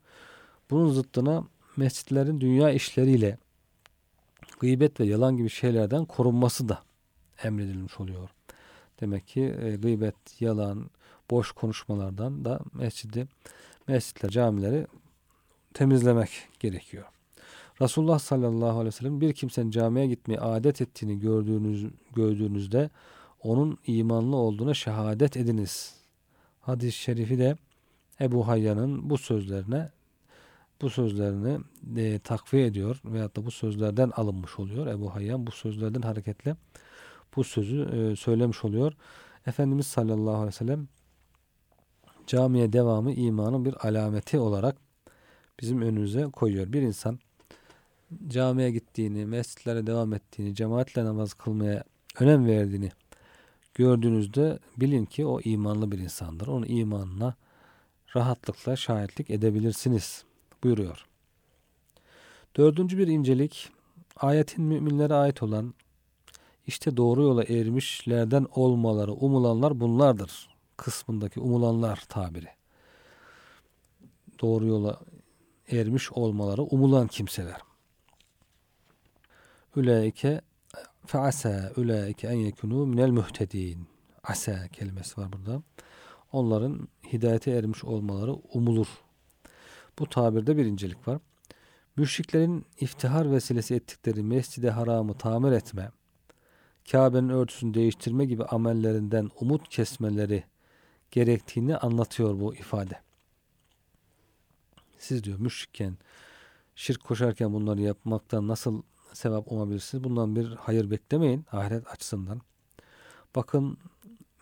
Bunun 0.69 0.89
zıttına 0.89 1.47
mescitlerin 1.77 2.41
dünya 2.41 2.71
işleriyle 2.71 3.37
gıybet 4.59 4.99
ve 4.99 5.05
yalan 5.05 5.37
gibi 5.37 5.49
şeylerden 5.49 6.05
korunması 6.05 6.69
da 6.69 6.83
emredilmiş 7.43 7.99
oluyor. 7.99 8.29
Demek 9.01 9.27
ki 9.27 9.55
e, 9.61 9.75
gıybet, 9.75 10.15
yalan, 10.41 10.89
boş 11.31 11.51
konuşmalardan 11.51 12.45
da 12.45 12.59
mescidi, 12.73 13.27
mescitler, 13.87 14.29
camileri 14.29 14.87
temizlemek 15.73 16.29
gerekiyor. 16.59 17.05
Resulullah 17.81 18.19
sallallahu 18.19 18.69
aleyhi 18.69 18.85
ve 18.85 18.91
sellem 18.91 19.21
bir 19.21 19.33
kimsenin 19.33 19.71
camiye 19.71 20.07
gitmeyi 20.07 20.39
adet 20.39 20.81
ettiğini 20.81 21.19
gördüğünüz, 21.19 21.85
gördüğünüzde 22.15 22.89
onun 23.43 23.77
imanlı 23.87 24.35
olduğuna 24.35 24.73
şehadet 24.73 25.37
ediniz. 25.37 25.95
Hadis-i 26.61 26.97
şerifi 26.97 27.37
de 27.37 27.57
Ebu 28.21 28.47
Hayyan'ın 28.47 29.09
bu 29.09 29.17
sözlerine 29.17 29.89
bu 30.81 30.89
sözlerini 30.89 31.59
e, 31.97 32.19
takviye 32.19 32.65
ediyor 32.65 33.01
veyahut 33.05 33.35
da 33.35 33.45
bu 33.45 33.51
sözlerden 33.51 34.11
alınmış 34.15 34.59
oluyor. 34.59 34.87
Ebu 34.87 35.15
Hayyan 35.15 35.47
bu 35.47 35.51
sözlerden 35.51 36.01
hareketle 36.01 36.55
bu 37.35 37.43
sözü 37.43 37.81
e, 37.81 38.15
söylemiş 38.15 38.65
oluyor. 38.65 38.93
Efendimiz 39.47 39.87
sallallahu 39.87 40.35
aleyhi 40.35 40.47
ve 40.47 40.51
sellem 40.51 40.87
camiye 42.27 42.73
devamı 42.73 43.11
imanın 43.13 43.65
bir 43.65 43.87
alameti 43.87 44.39
olarak 44.39 44.75
bizim 45.59 45.81
önümüze 45.81 46.23
koyuyor. 46.23 46.73
Bir 46.73 46.81
insan 46.81 47.19
camiye 48.27 48.71
gittiğini, 48.71 49.25
mescitlere 49.25 49.87
devam 49.87 50.13
ettiğini, 50.13 50.55
cemaatle 50.55 51.05
namaz 51.05 51.33
kılmaya 51.33 51.83
önem 52.19 52.47
verdiğini 52.47 52.91
gördüğünüzde 53.73 54.59
bilin 54.77 55.05
ki 55.05 55.25
o 55.25 55.41
imanlı 55.41 55.91
bir 55.91 55.99
insandır. 55.99 56.47
Onun 56.47 56.65
imanına 56.67 57.35
rahatlıkla 58.15 58.75
şahitlik 58.75 59.29
edebilirsiniz 59.29 60.23
buyuruyor. 60.63 61.05
Dördüncü 62.57 62.97
bir 62.97 63.07
incelik, 63.07 63.69
ayetin 64.15 64.63
müminlere 64.63 65.13
ait 65.13 65.43
olan 65.43 65.73
işte 66.67 66.97
doğru 66.97 67.21
yola 67.21 67.43
ermişlerden 67.43 68.47
olmaları 68.55 69.13
umulanlar 69.13 69.79
bunlardır. 69.79 70.52
Kısmındaki 70.83 71.39
umulanlar 71.39 72.03
tabiri. 72.09 72.49
Doğru 74.41 74.65
yola 74.65 74.99
ermiş 75.71 76.11
olmaları 76.11 76.61
umulan 76.61 77.07
kimseler. 77.07 77.61
Üleike 79.75 80.41
feasa 81.05 81.71
üleike 81.77 82.27
en 82.27 82.37
yekunu 82.37 82.85
minel 82.85 83.09
muhtedin. 83.09 83.87
Asa 84.23 84.67
kelimesi 84.67 85.21
var 85.21 85.33
burada. 85.33 85.61
Onların 86.31 86.87
hidayete 87.13 87.51
ermiş 87.51 87.83
olmaları 87.83 88.33
umulur. 88.33 88.87
Bu 89.99 90.09
tabirde 90.09 90.57
bir 90.57 90.65
incelik 90.65 91.07
var. 91.07 91.19
Müşriklerin 91.95 92.65
iftihar 92.79 93.31
vesilesi 93.31 93.75
ettikleri 93.75 94.23
mescide 94.23 94.69
haramı 94.69 95.17
tamir 95.17 95.51
etme, 95.51 95.91
Kabe'nin 96.91 97.29
örtüsünü 97.29 97.73
değiştirme 97.73 98.25
gibi 98.25 98.45
amellerinden 98.45 99.29
umut 99.39 99.69
kesmeleri 99.69 100.43
gerektiğini 101.13 101.77
anlatıyor 101.77 102.39
bu 102.39 102.55
ifade. 102.55 102.99
Siz 104.97 105.23
diyor 105.23 105.39
müşrikken, 105.39 105.97
şirk 106.75 107.03
koşarken 107.03 107.53
bunları 107.53 107.81
yapmaktan 107.81 108.47
nasıl 108.47 108.81
sevap 109.13 109.51
umabilirsiniz. 109.51 110.03
Bundan 110.03 110.35
bir 110.35 110.51
hayır 110.51 110.91
beklemeyin 110.91 111.45
ahiret 111.51 111.87
açısından. 111.87 112.41
Bakın 113.35 113.77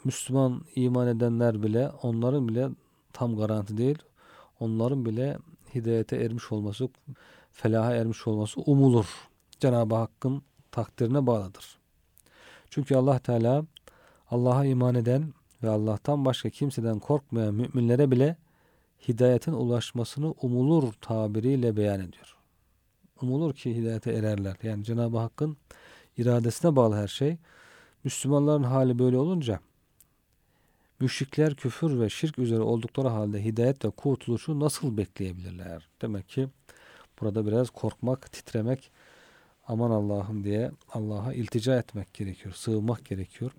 Müslüman 0.03 0.65
iman 0.75 1.07
edenler 1.07 1.63
bile 1.63 1.89
onların 2.01 2.47
bile 2.47 2.69
tam 3.13 3.37
garanti 3.37 3.77
değil. 3.77 3.97
Onların 4.59 5.05
bile 5.05 5.37
hidayete 5.75 6.15
ermiş 6.15 6.51
olması, 6.51 6.89
felaha 7.51 7.95
ermiş 7.95 8.27
olması 8.27 8.61
umulur. 8.61 9.05
Cenab-ı 9.59 9.95
Hakk'ın 9.95 10.41
takdirine 10.71 11.27
bağlıdır. 11.27 11.77
Çünkü 12.69 12.95
Allah 12.95 13.19
Teala 13.19 13.65
Allah'a 14.29 14.65
iman 14.65 14.95
eden 14.95 15.33
ve 15.63 15.69
Allah'tan 15.69 16.25
başka 16.25 16.49
kimseden 16.49 16.99
korkmayan 16.99 17.53
müminlere 17.53 18.11
bile 18.11 18.37
hidayetin 19.07 19.53
ulaşmasını 19.53 20.31
umulur 20.31 20.93
tabiriyle 20.93 21.77
beyan 21.77 21.99
ediyor. 21.99 22.37
Umulur 23.21 23.53
ki 23.53 23.75
hidayete 23.75 24.13
ererler. 24.13 24.55
Yani 24.63 24.83
Cenab-ı 24.83 25.17
Hakk'ın 25.17 25.57
iradesine 26.17 26.75
bağlı 26.75 26.95
her 26.95 27.07
şey. 27.07 27.37
Müslümanların 28.03 28.63
hali 28.63 28.99
böyle 28.99 29.17
olunca 29.17 29.59
müşrikler 30.99 31.55
küfür 31.55 31.99
ve 31.99 32.09
şirk 32.09 32.39
üzere 32.39 32.59
oldukları 32.59 33.07
halde 33.07 33.43
hidayet 33.43 33.85
ve 33.85 33.89
kurtuluşu 33.89 34.59
nasıl 34.59 34.97
bekleyebilirler? 34.97 35.87
Demek 36.01 36.29
ki 36.29 36.47
burada 37.21 37.47
biraz 37.47 37.69
korkmak, 37.69 38.31
titremek, 38.31 38.91
aman 39.67 39.91
Allah'ım 39.91 40.43
diye 40.43 40.71
Allah'a 40.93 41.33
iltica 41.33 41.79
etmek 41.79 42.13
gerekiyor, 42.13 42.53
sığınmak 42.55 43.05
gerekiyor. 43.05 43.51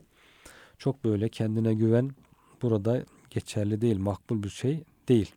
Çok 0.82 1.04
böyle 1.04 1.28
kendine 1.28 1.74
güven 1.74 2.10
burada 2.62 3.04
geçerli 3.30 3.80
değil, 3.80 3.98
makbul 3.98 4.42
bir 4.42 4.48
şey 4.48 4.84
değil. 5.08 5.34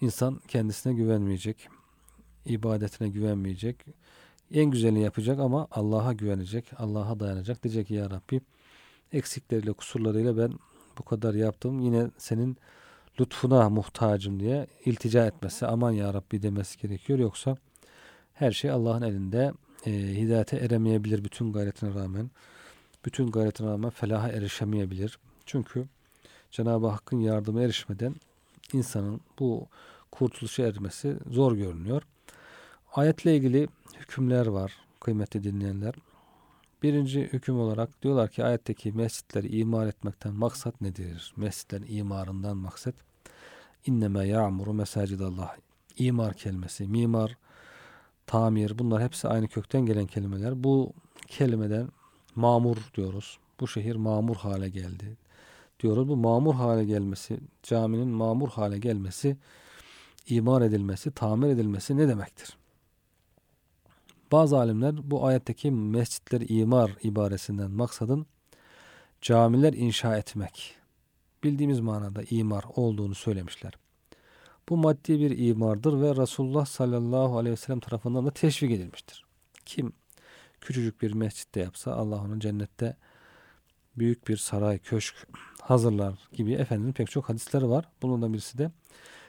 İnsan 0.00 0.40
kendisine 0.48 0.92
güvenmeyecek, 0.94 1.68
ibadetine 2.46 3.08
güvenmeyecek, 3.08 3.84
en 4.52 4.64
güzelini 4.64 5.02
yapacak 5.02 5.38
ama 5.38 5.68
Allah'a 5.70 6.12
güvenecek, 6.12 6.70
Allah'a 6.76 7.20
dayanacak. 7.20 7.62
Diyecek 7.62 7.86
ki 7.86 7.94
ya 7.94 8.10
Rabbi 8.10 8.40
eksikleriyle, 9.12 9.72
kusurlarıyla 9.72 10.38
ben 10.38 10.52
bu 10.98 11.02
kadar 11.04 11.34
yaptım. 11.34 11.80
Yine 11.80 12.10
senin 12.18 12.56
lütfuna 13.20 13.70
muhtacım 13.70 14.40
diye 14.40 14.66
iltica 14.84 15.26
etmesi, 15.26 15.66
aman 15.66 15.90
ya 15.90 16.14
Rabbi 16.14 16.42
demesi 16.42 16.78
gerekiyor. 16.78 17.18
Yoksa 17.18 17.56
her 18.32 18.52
şey 18.52 18.70
Allah'ın 18.70 19.02
elinde. 19.02 19.52
E, 19.86 19.90
hidayete 19.92 20.56
eremeyebilir 20.56 21.24
bütün 21.24 21.52
gayretine 21.52 21.94
rağmen. 21.94 22.30
Bütün 23.04 23.30
gayretine 23.30 23.70
rağmen 23.70 23.90
felaha 23.90 24.28
erişemeyebilir. 24.28 25.18
Çünkü 25.46 25.86
Cenab-ı 26.50 26.86
Hakk'ın 26.86 27.20
yardımı 27.20 27.62
erişmeden 27.62 28.14
insanın 28.72 29.20
bu 29.38 29.66
kurtuluşa 30.12 30.62
ermesi 30.62 31.16
zor 31.30 31.52
görünüyor. 31.52 32.02
Ayetle 32.92 33.36
ilgili 33.36 33.68
hükümler 33.98 34.46
var 34.46 34.72
kıymetli 35.00 35.44
dinleyenler. 35.44 35.94
Birinci 36.82 37.20
hüküm 37.20 37.60
olarak 37.60 38.02
diyorlar 38.02 38.28
ki 38.28 38.44
ayetteki 38.44 38.92
mescitleri 38.92 39.56
imar 39.56 39.86
etmekten 39.86 40.34
maksat 40.34 40.80
nedir? 40.80 41.32
Mescitlerin 41.36 41.86
imarından 41.88 42.56
maksat 42.56 42.94
inneme 43.86 44.26
ya'muru 44.26 44.74
mesacidallah. 44.74 45.56
İmar 45.96 46.34
kelimesi, 46.34 46.86
mimar, 46.86 47.36
tamir 48.26 48.78
bunlar 48.78 49.02
hepsi 49.02 49.28
aynı 49.28 49.48
kökten 49.48 49.86
gelen 49.86 50.06
kelimeler. 50.06 50.64
Bu 50.64 50.92
kelimeden 51.26 51.88
mamur 52.36 52.76
diyoruz. 52.94 53.38
Bu 53.60 53.68
şehir 53.68 53.96
mamur 53.96 54.36
hale 54.36 54.68
geldi 54.68 55.16
diyoruz. 55.80 56.08
Bu 56.08 56.16
mamur 56.16 56.54
hale 56.54 56.84
gelmesi, 56.84 57.40
caminin 57.62 58.08
mamur 58.08 58.48
hale 58.48 58.78
gelmesi, 58.78 59.36
imar 60.28 60.62
edilmesi, 60.62 61.10
tamir 61.10 61.48
edilmesi 61.48 61.96
ne 61.96 62.08
demektir? 62.08 62.56
Bazı 64.32 64.58
alimler 64.58 65.10
bu 65.10 65.26
ayetteki 65.26 65.70
mescitler 65.70 66.42
imar 66.48 66.90
ibaresinden 67.02 67.70
maksadın 67.70 68.26
camiler 69.20 69.72
inşa 69.72 70.16
etmek, 70.16 70.74
bildiğimiz 71.44 71.80
manada 71.80 72.22
imar 72.30 72.64
olduğunu 72.76 73.14
söylemişler. 73.14 73.72
Bu 74.68 74.76
maddi 74.76 75.20
bir 75.20 75.38
imardır 75.38 76.00
ve 76.00 76.22
Resulullah 76.22 76.66
sallallahu 76.66 77.38
aleyhi 77.38 77.52
ve 77.52 77.56
sellem 77.56 77.80
tarafından 77.80 78.26
da 78.26 78.30
teşvik 78.30 78.70
edilmiştir. 78.70 79.24
Kim 79.66 79.92
küçücük 80.60 81.02
bir 81.02 81.12
mescitte 81.12 81.60
yapsa 81.60 81.92
Allah 81.92 82.20
onun 82.20 82.40
cennette 82.40 82.96
büyük 83.96 84.28
bir 84.28 84.36
saray, 84.36 84.78
köşk 84.78 85.26
hazırlar 85.60 86.18
gibi 86.32 86.52
efendinin 86.52 86.92
pek 86.92 87.10
çok 87.10 87.28
hadisleri 87.28 87.68
var. 87.68 87.88
Bunun 88.02 88.32
birisi 88.32 88.58
de 88.58 88.70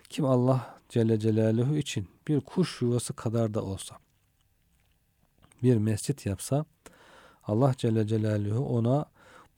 kim 0.10 0.26
Allah 0.26 0.80
Celle 0.90 1.20
Celaluhu 1.20 1.76
için 1.76 2.08
bir 2.28 2.42
kuş 2.42 2.82
yuvası 2.82 3.14
kadar 3.14 3.54
da 3.54 3.64
olsa 3.64 3.98
bir 5.64 5.78
mescit 5.78 6.26
yapsa 6.26 6.66
Allah 7.44 7.74
Celle 7.78 8.08
Celaluhu 8.08 8.78
ona 8.78 9.06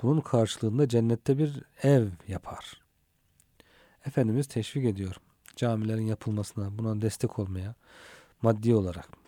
bunun 0.02 0.22
karşılığında 0.22 0.88
cennette 0.88 1.38
bir 1.38 1.64
ev 1.84 2.08
yapar. 2.28 2.82
Efendimiz 4.06 4.48
teşvik 4.48 4.86
ediyor 4.86 5.16
camilerin 5.56 6.06
yapılmasına, 6.06 6.78
buna 6.78 7.02
destek 7.02 7.40
olmaya 7.40 7.76
maddi 8.42 8.76
olarak. 8.76 9.23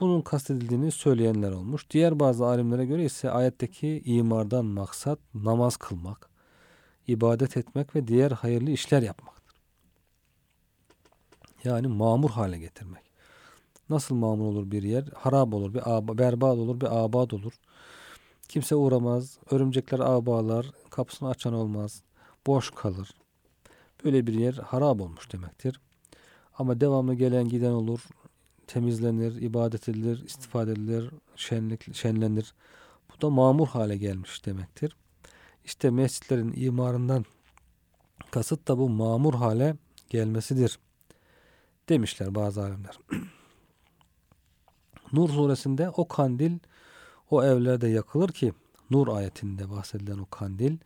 Bunun 0.00 0.20
kastedildiğini 0.20 0.92
söyleyenler 0.92 1.52
olmuş. 1.52 1.90
Diğer 1.90 2.20
bazı 2.20 2.46
alimlere 2.46 2.86
göre 2.86 3.04
ise 3.04 3.30
ayetteki 3.30 4.02
imardan 4.04 4.64
maksat 4.64 5.18
namaz 5.34 5.76
kılmak, 5.76 6.30
ibadet 7.06 7.56
etmek 7.56 7.96
ve 7.96 8.08
diğer 8.08 8.30
hayırlı 8.30 8.70
işler 8.70 9.02
yapmaktır. 9.02 9.56
Yani 11.64 11.86
mamur 11.86 12.30
hale 12.30 12.58
getirmek. 12.58 13.02
Nasıl 13.90 14.14
mamur 14.14 14.44
olur 14.44 14.70
bir 14.70 14.82
yer? 14.82 15.04
Harap 15.14 15.54
olur, 15.54 15.74
bir 15.74 15.96
aba, 15.96 16.18
berbat 16.18 16.58
olur, 16.58 16.80
bir 16.80 17.04
abad 17.04 17.30
olur. 17.30 17.52
Kimse 18.48 18.74
uğramaz, 18.74 19.38
örümcekler 19.50 19.98
ağ 19.98 20.62
kapısını 20.90 21.28
açan 21.28 21.54
olmaz, 21.54 22.02
boş 22.46 22.70
kalır. 22.70 23.10
Böyle 24.04 24.26
bir 24.26 24.34
yer 24.34 24.54
harap 24.54 25.00
olmuş 25.00 25.32
demektir. 25.32 25.80
Ama 26.58 26.80
devamlı 26.80 27.14
gelen 27.14 27.48
giden 27.48 27.70
olur, 27.70 28.00
temizlenir, 28.66 29.42
ibadet 29.42 29.88
edilir, 29.88 30.24
istifade 30.24 30.72
edilir, 30.72 31.10
şenlik, 31.36 31.94
şenlenir. 31.94 32.54
Bu 33.10 33.22
da 33.22 33.30
mamur 33.30 33.68
hale 33.68 33.96
gelmiş 33.96 34.46
demektir. 34.46 34.96
İşte 35.64 35.90
mescitlerin 35.90 36.52
imarından 36.56 37.24
kasıt 38.30 38.68
da 38.68 38.78
bu 38.78 38.88
mamur 38.88 39.34
hale 39.34 39.76
gelmesidir 40.10 40.78
demişler 41.88 42.34
bazı 42.34 42.62
alimler. 42.62 42.98
Nur 45.12 45.28
suresinde 45.28 45.90
o 45.90 46.08
kandil 46.08 46.58
o 47.30 47.44
evlerde 47.44 47.88
yakılır 47.88 48.28
ki 48.28 48.52
Nur 48.90 49.08
ayetinde 49.08 49.70
bahsedilen 49.70 50.18
o 50.18 50.26
kandil 50.26 50.76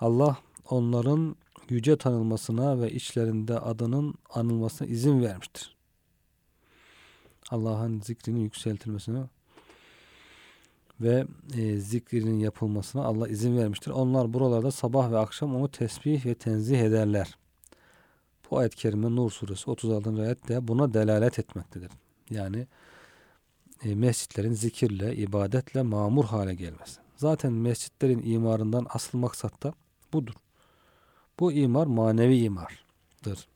Allah 0.00 0.36
onların 0.70 1.36
yüce 1.68 1.96
tanılmasına 1.96 2.80
ve 2.80 2.90
içlerinde 2.90 3.58
adının 3.58 4.14
anılmasına 4.30 4.88
izin 4.88 5.22
vermiştir. 5.22 5.73
Allah'ın 7.50 8.00
zikrinin 8.00 8.40
yükseltilmesine 8.40 9.24
ve 11.00 11.26
e, 11.56 11.78
zikrinin 11.78 12.38
yapılmasına 12.38 13.04
Allah 13.04 13.28
izin 13.28 13.58
vermiştir. 13.58 13.90
Onlar 13.90 14.32
buralarda 14.32 14.70
sabah 14.70 15.10
ve 15.10 15.18
akşam 15.18 15.56
onu 15.56 15.70
tesbih 15.70 16.26
ve 16.26 16.34
tenzih 16.34 16.80
ederler. 16.80 17.38
Bu 18.50 18.58
ayet-i 18.58 18.76
kerime 18.76 19.16
Nur 19.16 19.30
suresi 19.30 19.70
36. 19.70 20.22
ayet 20.22 20.48
de 20.48 20.68
buna 20.68 20.94
delalet 20.94 21.38
etmektedir. 21.38 21.90
Yani 22.30 22.66
e, 23.84 23.94
mescitlerin 23.94 24.52
zikirle, 24.52 25.16
ibadetle 25.16 25.82
mamur 25.82 26.24
hale 26.24 26.54
gelmesi. 26.54 27.00
Zaten 27.16 27.52
mescitlerin 27.52 28.22
imarından 28.24 28.86
asıl 28.90 29.18
maksat 29.18 29.62
da 29.62 29.74
budur. 30.12 30.34
Bu 31.40 31.52
imar 31.52 31.86
manevi 31.86 32.36
imardır. 32.36 33.48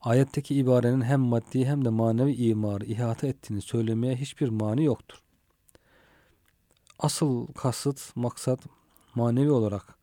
Ayetteki 0.00 0.54
ibarenin 0.54 1.00
hem 1.00 1.20
maddi 1.20 1.64
hem 1.64 1.84
de 1.84 1.88
manevi 1.88 2.32
imarı 2.34 2.84
ihata 2.84 3.26
ettiğini 3.26 3.62
söylemeye 3.62 4.16
hiçbir 4.16 4.48
mani 4.48 4.84
yoktur. 4.84 5.22
Asıl 6.98 7.46
kasıt, 7.46 8.16
maksat 8.16 8.60
manevi 9.14 9.50
olarak 9.50 9.94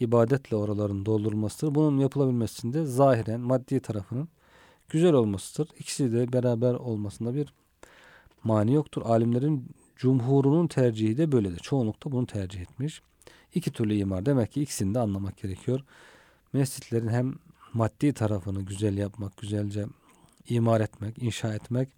ibadetle 0.00 0.56
oraların 0.56 1.06
doldurulmasıdır. 1.06 1.74
Bunun 1.74 1.98
yapılabilmesinde 1.98 2.84
zahiren 2.84 3.40
maddi 3.40 3.80
tarafının 3.80 4.28
güzel 4.88 5.12
olmasıdır. 5.12 5.68
İkisi 5.78 6.12
de 6.12 6.32
beraber 6.32 6.74
olmasında 6.74 7.34
bir 7.34 7.54
mani 8.44 8.74
yoktur. 8.74 9.02
Alimlerin 9.04 9.66
cumhurunun 9.96 10.66
tercihi 10.66 11.16
de 11.18 11.32
böyledir. 11.32 11.58
Çoğunlukta 11.58 12.12
bunu 12.12 12.26
tercih 12.26 12.60
etmiş. 12.60 13.02
İki 13.54 13.72
türlü 13.72 13.94
imar. 13.94 14.26
Demek 14.26 14.52
ki 14.52 14.62
ikisini 14.62 14.94
de 14.94 14.98
anlamak 14.98 15.36
gerekiyor. 15.36 15.80
Mescitlerin 16.52 17.08
hem 17.08 17.34
maddi 17.74 18.12
tarafını 18.12 18.62
güzel 18.62 18.98
yapmak, 18.98 19.36
güzelce 19.36 19.86
imar 20.48 20.80
etmek, 20.80 21.22
inşa 21.22 21.54
etmek 21.54 21.88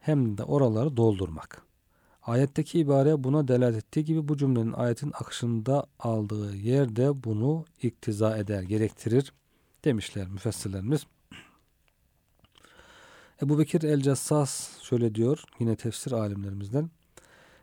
hem 0.00 0.38
de 0.38 0.44
oraları 0.44 0.96
doldurmak. 0.96 1.62
Ayetteki 2.22 2.78
ibare 2.78 3.24
buna 3.24 3.48
delalet 3.48 3.76
ettiği 3.76 4.04
gibi 4.04 4.28
bu 4.28 4.36
cümlenin 4.36 4.72
ayetin 4.72 5.12
akışında 5.14 5.86
aldığı 5.98 6.56
yerde 6.56 7.24
bunu 7.24 7.64
iktiza 7.82 8.38
eder, 8.38 8.62
gerektirir 8.62 9.32
demişler 9.84 10.28
müfessirlerimiz. 10.28 11.06
Ebu 13.42 13.58
Bekir 13.58 13.82
el-Cassas 13.82 14.80
şöyle 14.82 15.14
diyor 15.14 15.42
yine 15.58 15.76
tefsir 15.76 16.12
alimlerimizden. 16.12 16.90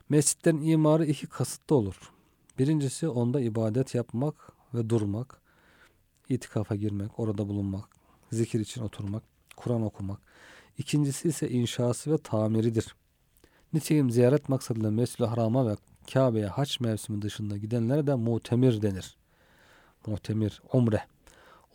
Mescitten 0.10 0.58
imarı 0.58 1.06
iki 1.06 1.28
kasıtlı 1.28 1.76
olur. 1.76 2.12
Birincisi 2.60 3.08
onda 3.08 3.42
ibadet 3.42 3.96
yapmak 3.96 4.36
ve 4.74 4.90
durmak, 4.90 5.42
itikafa 6.30 6.76
girmek, 6.76 7.20
orada 7.20 7.48
bulunmak, 7.48 7.86
zikir 8.32 8.60
için 8.60 8.82
oturmak. 8.82 9.24
Kur'an 9.56 9.82
okumak. 9.82 10.20
İkincisi 10.78 11.28
ise 11.28 11.50
inşası 11.50 12.12
ve 12.12 12.18
tamiridir. 12.18 12.96
Nitekim 13.74 14.10
ziyaret 14.10 14.50
maksadıyla 14.50 14.92
Mescid-i 14.92 15.26
Haram'a 15.26 15.68
ve 15.68 15.76
Kabe'ye 16.14 16.48
haç 16.48 16.80
mevsimi 16.80 17.22
dışında 17.22 17.58
gidenlere 17.58 18.08
de 18.08 18.16
muhtemir 18.16 18.82
denir. 18.82 19.18
Muhtemir, 20.08 20.62
umre. 20.74 21.02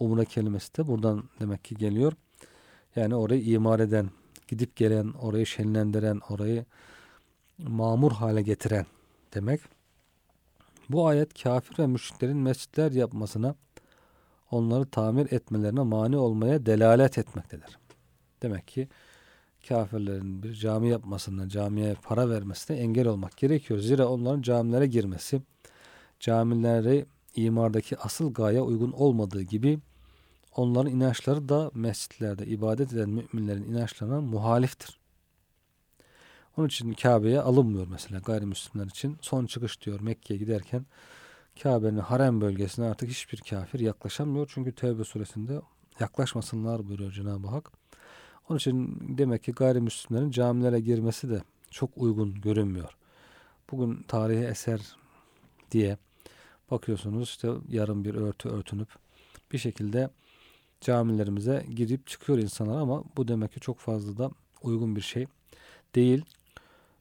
Umre 0.01 0.25
kelimesi 0.25 0.77
de 0.77 0.87
buradan 0.87 1.25
demek 1.41 1.65
ki 1.65 1.75
geliyor. 1.77 2.13
Yani 2.97 3.15
orayı 3.15 3.43
imar 3.45 3.81
eden, 3.81 4.11
gidip 4.49 4.77
gelen, 4.77 5.13
orayı 5.13 5.47
şenlendiren, 5.47 6.21
orayı 6.29 6.65
mamur 7.59 8.13
hale 8.13 8.43
getiren 8.43 8.87
demek. 9.35 9.61
Bu 10.89 11.07
ayet 11.07 11.43
kafir 11.43 11.79
ve 11.79 11.87
müşriklerin 11.87 12.37
mescitler 12.37 12.93
yapmasına, 12.93 13.55
onları 14.51 14.87
tamir 14.87 15.33
etmelerine 15.33 15.81
mani 15.81 16.17
olmaya 16.17 16.67
delalet 16.67 17.19
etmektedir. 17.19 17.79
Demek 18.43 18.69
ki 18.69 18.89
kafirlerin 19.69 20.43
bir 20.43 20.55
cami 20.55 20.89
yapmasına, 20.89 21.49
camiye 21.49 21.95
para 22.03 22.31
vermesine 22.31 22.77
engel 22.77 23.07
olmak 23.07 23.37
gerekiyor. 23.37 23.81
Zira 23.81 24.09
onların 24.09 24.43
camilere 24.43 24.87
girmesi, 24.87 25.43
camileri 26.21 27.07
imardaki 27.37 27.97
asıl 27.97 28.35
gaye 28.35 28.61
uygun 28.61 28.93
olmadığı 28.93 29.43
gibi 29.43 29.79
onların 30.57 30.93
inançları 30.93 31.49
da 31.49 31.71
mescitlerde 31.75 32.47
ibadet 32.47 32.93
eden 32.93 33.09
müminlerin 33.09 33.65
inançlarına 33.65 34.21
muhaliftir. 34.21 35.01
Onun 36.57 36.67
için 36.67 36.93
Kabe'ye 36.93 37.41
alınmıyor 37.41 37.87
mesela 37.91 38.21
gayrimüslimler 38.21 38.87
için. 38.87 39.19
Son 39.21 39.47
çıkış 39.47 39.81
diyor 39.81 40.01
Mekke'ye 40.01 40.39
giderken 40.39 40.87
Kabe'nin 41.63 41.99
harem 41.99 42.41
bölgesine 42.41 42.87
artık 42.87 43.11
hiçbir 43.11 43.39
kafir 43.39 43.81
yaklaşamıyor. 43.81 44.51
Çünkü 44.55 44.73
Tevbe 44.73 45.05
suresinde 45.05 45.61
yaklaşmasınlar 46.01 46.89
buyuruyor 46.89 47.13
Cenab-ı 47.13 47.49
Hak. 47.49 47.71
Onun 48.49 48.59
için 48.59 48.99
demek 49.19 49.43
ki 49.43 49.53
gayrimüslimlerin 49.53 50.31
camilere 50.31 50.81
girmesi 50.81 51.31
de 51.31 51.43
çok 51.71 51.91
uygun 51.97 52.35
görünmüyor. 52.35 52.97
Bugün 53.71 54.03
tarihi 54.03 54.45
eser 54.45 54.97
diye 55.71 55.97
bakıyorsunuz 56.71 57.29
işte 57.29 57.49
yarım 57.69 58.05
bir 58.05 58.15
örtü 58.15 58.49
örtünüp 58.49 58.89
bir 59.53 59.59
şekilde 59.59 60.11
camilerimize 60.81 61.67
girip 61.71 62.07
çıkıyor 62.07 62.39
insanlar 62.39 62.81
ama 62.81 63.05
bu 63.17 63.29
demek 63.29 63.53
ki 63.53 63.61
çok 63.61 63.79
fazla 63.79 64.19
da 64.19 64.31
uygun 64.63 64.97
bir 64.97 65.01
şey 65.01 65.27
değil. 65.95 66.25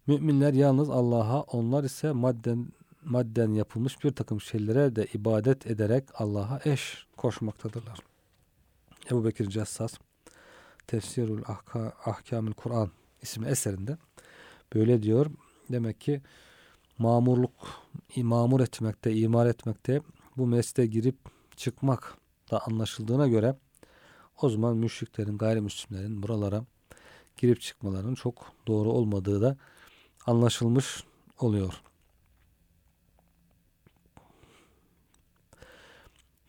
Müminler 0.08 0.54
yalnız 0.54 0.89
Allah'a, 0.89 1.41
onlar 1.41 1.84
ise 1.84 2.12
madden 2.12 2.67
madden 3.03 3.53
yapılmış 3.53 4.03
bir 4.03 4.12
takım 4.12 4.41
şeylere 4.41 4.95
de 4.95 5.07
ibadet 5.13 5.67
ederek 5.67 6.03
Allah'a 6.13 6.59
eş 6.65 7.05
koşmaktadırlar. 7.17 7.99
Ebu 9.12 9.25
Bekir 9.25 9.49
Cessas 9.49 9.93
Tefsirul 10.88 11.41
Ahka, 11.47 11.93
Ahkamül 12.05 12.53
Kur'an 12.53 12.91
isimli 13.21 13.47
eserinde 13.47 13.97
böyle 14.73 15.03
diyor. 15.03 15.25
Demek 15.71 16.01
ki 16.01 16.21
mamurluk, 16.97 17.51
mamur 18.15 18.59
etmekte, 18.59 19.15
imar 19.15 19.45
etmekte 19.45 20.01
bu 20.38 20.47
mesleğe 20.47 20.88
girip 20.88 21.17
çıkmak 21.55 22.17
da 22.51 22.65
anlaşıldığına 22.65 23.27
göre 23.27 23.55
o 24.41 24.49
zaman 24.49 24.77
müşriklerin, 24.77 25.38
gayrimüslimlerin 25.38 26.23
buralara 26.23 26.65
girip 27.38 27.62
çıkmalarının 27.62 28.15
çok 28.15 28.51
doğru 28.67 28.91
olmadığı 28.91 29.41
da 29.41 29.57
anlaşılmış 30.25 31.03
oluyor. 31.39 31.81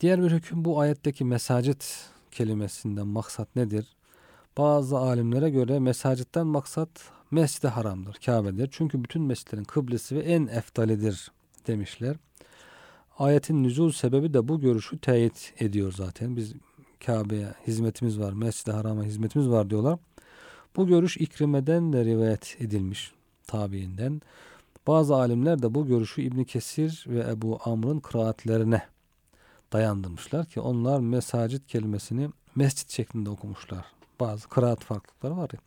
Diğer 0.01 0.23
bir 0.23 0.31
hüküm 0.31 0.65
bu 0.65 0.81
ayetteki 0.81 1.25
mesacit 1.25 2.11
kelimesinden 2.31 3.07
maksat 3.07 3.57
nedir? 3.57 3.87
Bazı 4.59 4.99
alimlere 4.99 5.51
göre 5.51 5.79
mesacitten 5.79 6.47
maksat 6.47 6.89
mescid 7.31 7.65
haramdır, 7.65 8.15
Kabe'dir. 8.27 8.69
Çünkü 8.73 9.05
bütün 9.05 9.23
mescidlerin 9.23 9.65
kıblesi 9.65 10.17
ve 10.17 10.21
en 10.21 10.47
eftalidir 10.47 11.31
demişler. 11.67 12.17
Ayetin 13.19 13.63
nüzul 13.63 13.93
sebebi 13.93 14.35
de 14.35 14.49
bu 14.49 14.61
görüşü 14.61 14.99
teyit 14.99 15.55
ediyor 15.59 15.93
zaten. 15.93 16.37
Biz 16.37 16.53
Kabe'ye 17.07 17.55
hizmetimiz 17.67 18.21
var, 18.21 18.33
mescid 18.33 18.73
harama 18.73 19.05
hizmetimiz 19.05 19.49
var 19.49 19.71
diyorlar. 19.71 19.99
Bu 20.77 20.87
görüş 20.87 21.17
İkrime'den 21.17 21.93
de 21.93 22.05
rivayet 22.05 22.57
edilmiş 22.61 23.13
tabiinden. 23.47 24.23
Bazı 24.87 25.15
alimler 25.15 25.63
de 25.63 25.75
bu 25.75 25.87
görüşü 25.87 26.23
İbn 26.23 26.43
Kesir 26.43 27.05
ve 27.09 27.21
Ebu 27.31 27.61
Amr'ın 27.65 28.01
kıraatlerine 28.01 28.83
dayandırmışlar 29.73 30.47
ki 30.47 30.61
onlar 30.61 31.01
mesacit 31.01 31.67
kelimesini 31.67 32.31
mescit 32.57 32.91
şeklinde 32.91 33.31
okumuşlar. 33.31 33.85
Bazı 34.21 34.49
kıraat 34.49 34.85
farklılıkları 34.85 35.37
var 35.37 35.51
ya. 35.53 35.61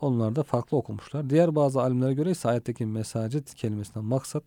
Onlar 0.00 0.36
da 0.36 0.42
farklı 0.42 0.76
okumuşlar. 0.76 1.30
Diğer 1.30 1.54
bazı 1.54 1.82
alimlere 1.82 2.14
göre 2.14 2.30
ise 2.30 2.48
ayetteki 2.48 2.86
mesacit 2.86 3.54
kelimesinden 3.54 4.04
maksat 4.04 4.42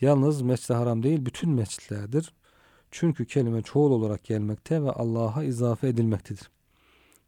yalnız 0.00 0.42
mescid 0.42 0.74
haram 0.74 1.02
değil 1.02 1.26
bütün 1.26 1.50
mescitlerdir. 1.50 2.32
Çünkü 2.90 3.26
kelime 3.26 3.62
çoğul 3.62 3.90
olarak 3.90 4.24
gelmekte 4.24 4.82
ve 4.82 4.90
Allah'a 4.90 5.44
izafe 5.44 5.88
edilmektedir. 5.88 6.50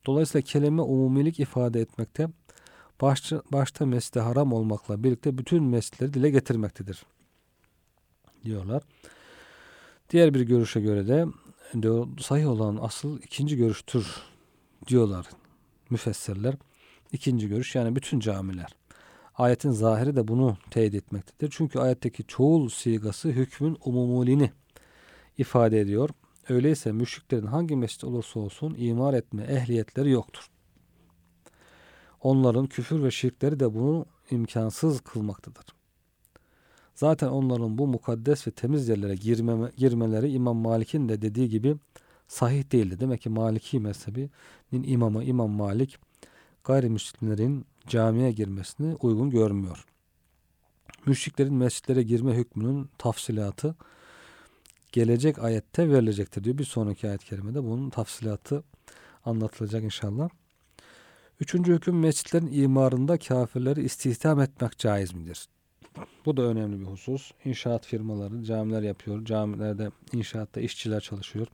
Dolayısıyla 0.07 0.43
kelime 0.43 0.83
umumilik 0.83 1.41
ifade 1.41 1.81
etmekte, 1.81 2.29
başta, 3.01 3.43
başta 3.53 3.87
mescid 3.87 4.17
haram 4.17 4.53
olmakla 4.53 5.05
birlikte 5.05 5.39
bütün 5.39 5.63
mescitleri 5.63 6.15
dile 6.15 6.31
getirmektedir. 6.31 7.07
Diyorlar. 8.45 8.83
Diğer 10.11 10.35
bir 10.35 10.41
görüşe 10.41 10.81
göre 10.81 11.09
de 11.09 11.27
sahih 12.21 12.49
olan 12.49 12.79
asıl 12.81 13.19
ikinci 13.19 13.57
görüştür 13.57 14.23
diyorlar 14.87 15.27
müfessirler. 15.91 16.55
İkinci 17.13 17.49
görüş 17.49 17.75
yani 17.75 17.97
bütün 17.97 18.21
camiler. 18.21 18.77
Ayetin 19.35 19.71
zahiri 19.71 20.17
de 20.17 20.29
bunu 20.29 20.57
teyit 20.71 20.95
etmektedir. 20.95 21.55
Çünkü 21.57 21.79
ayetteki 21.79 22.25
çoğul 22.27 22.69
sigası 22.69 23.29
hükmün 23.29 23.79
umumulini 23.85 24.51
ifade 25.39 25.81
ediyor. 25.81 26.11
Öyleyse 26.49 26.93
müşriklerin 26.93 27.47
hangi 27.47 27.77
mescit 27.77 28.05
olursa 28.05 28.41
olsun 28.41 28.75
imar 28.79 29.15
etme 29.15 29.43
ehliyetleri 29.43 30.11
yoktur. 30.11 30.51
Onların 32.21 32.67
küfür 32.67 33.03
ve 33.03 33.11
şirkleri 33.11 33.61
de 33.61 33.75
bunu 33.75 34.07
imkansız 34.31 35.01
kılmaktadır. 35.01 35.78
Zaten 36.99 37.29
onların 37.29 37.79
bu 37.79 37.87
mukaddes 37.87 38.47
ve 38.47 38.51
temiz 38.51 38.89
yerlere 38.89 39.15
girmeme, 39.15 39.71
girmeleri 39.77 40.31
İmam 40.31 40.57
Malik'in 40.57 41.09
de 41.09 41.23
dediği 41.23 41.49
gibi 41.49 41.77
sahih 42.29 42.73
değildi. 42.73 43.01
Demek 43.01 43.23
ki 43.23 43.29
Maliki 43.29 43.81
mezhebinin 43.81 44.83
imamı 44.83 45.25
İmam 45.25 45.51
Malik 45.51 45.99
gayrimüslimlerin 46.65 47.67
camiye 47.89 48.33
girmesini 48.33 48.95
uygun 48.95 49.31
görmüyor. 49.31 49.85
Müşriklerin 51.07 51.55
mescitlere 51.55 52.03
girme 52.03 52.35
hükmünün 52.35 52.91
tafsilatı 52.99 53.75
gelecek 54.93 55.39
ayette 55.39 55.91
verilecektir 55.91 56.45
diyor. 56.45 56.59
Bir 56.59 56.65
sonraki 56.65 57.09
ayet 57.09 57.25
kerimede 57.25 57.65
bunun 57.65 57.91
tafsilatı 57.91 58.65
anlatılacak 59.25 59.85
inşallah. 59.85 60.29
Üçüncü 61.41 61.75
hüküm 61.75 62.01
mescitlerin 62.01 62.53
imarında 62.53 63.19
kafirleri 63.19 63.83
istihdam 63.85 64.41
etmek 64.41 64.79
caiz 64.79 65.15
midir? 65.15 65.49
Bu 66.27 66.37
da 66.37 66.43
önemli 66.43 66.81
bir 66.81 66.87
husus. 66.87 67.33
İnşaat 67.45 67.87
firmaları 67.87 68.45
camiler 68.45 68.83
yapıyor. 68.83 69.25
Camilerde 69.25 69.91
inşaatta 70.13 70.61
işçiler 70.61 71.01
çalışıyor. 71.01 71.47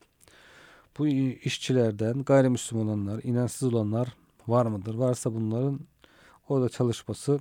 Bu 0.98 1.07
işçilerden 1.07 2.22
gayrimüslim 2.22 2.80
olanlar, 2.80 3.20
inançsız 3.22 3.74
olanlar 3.74 4.09
var 4.48 4.66
mıdır? 4.66 4.94
Varsa 4.94 5.35
bunların 5.35 5.80
orada 6.48 6.68
çalışması 6.68 7.40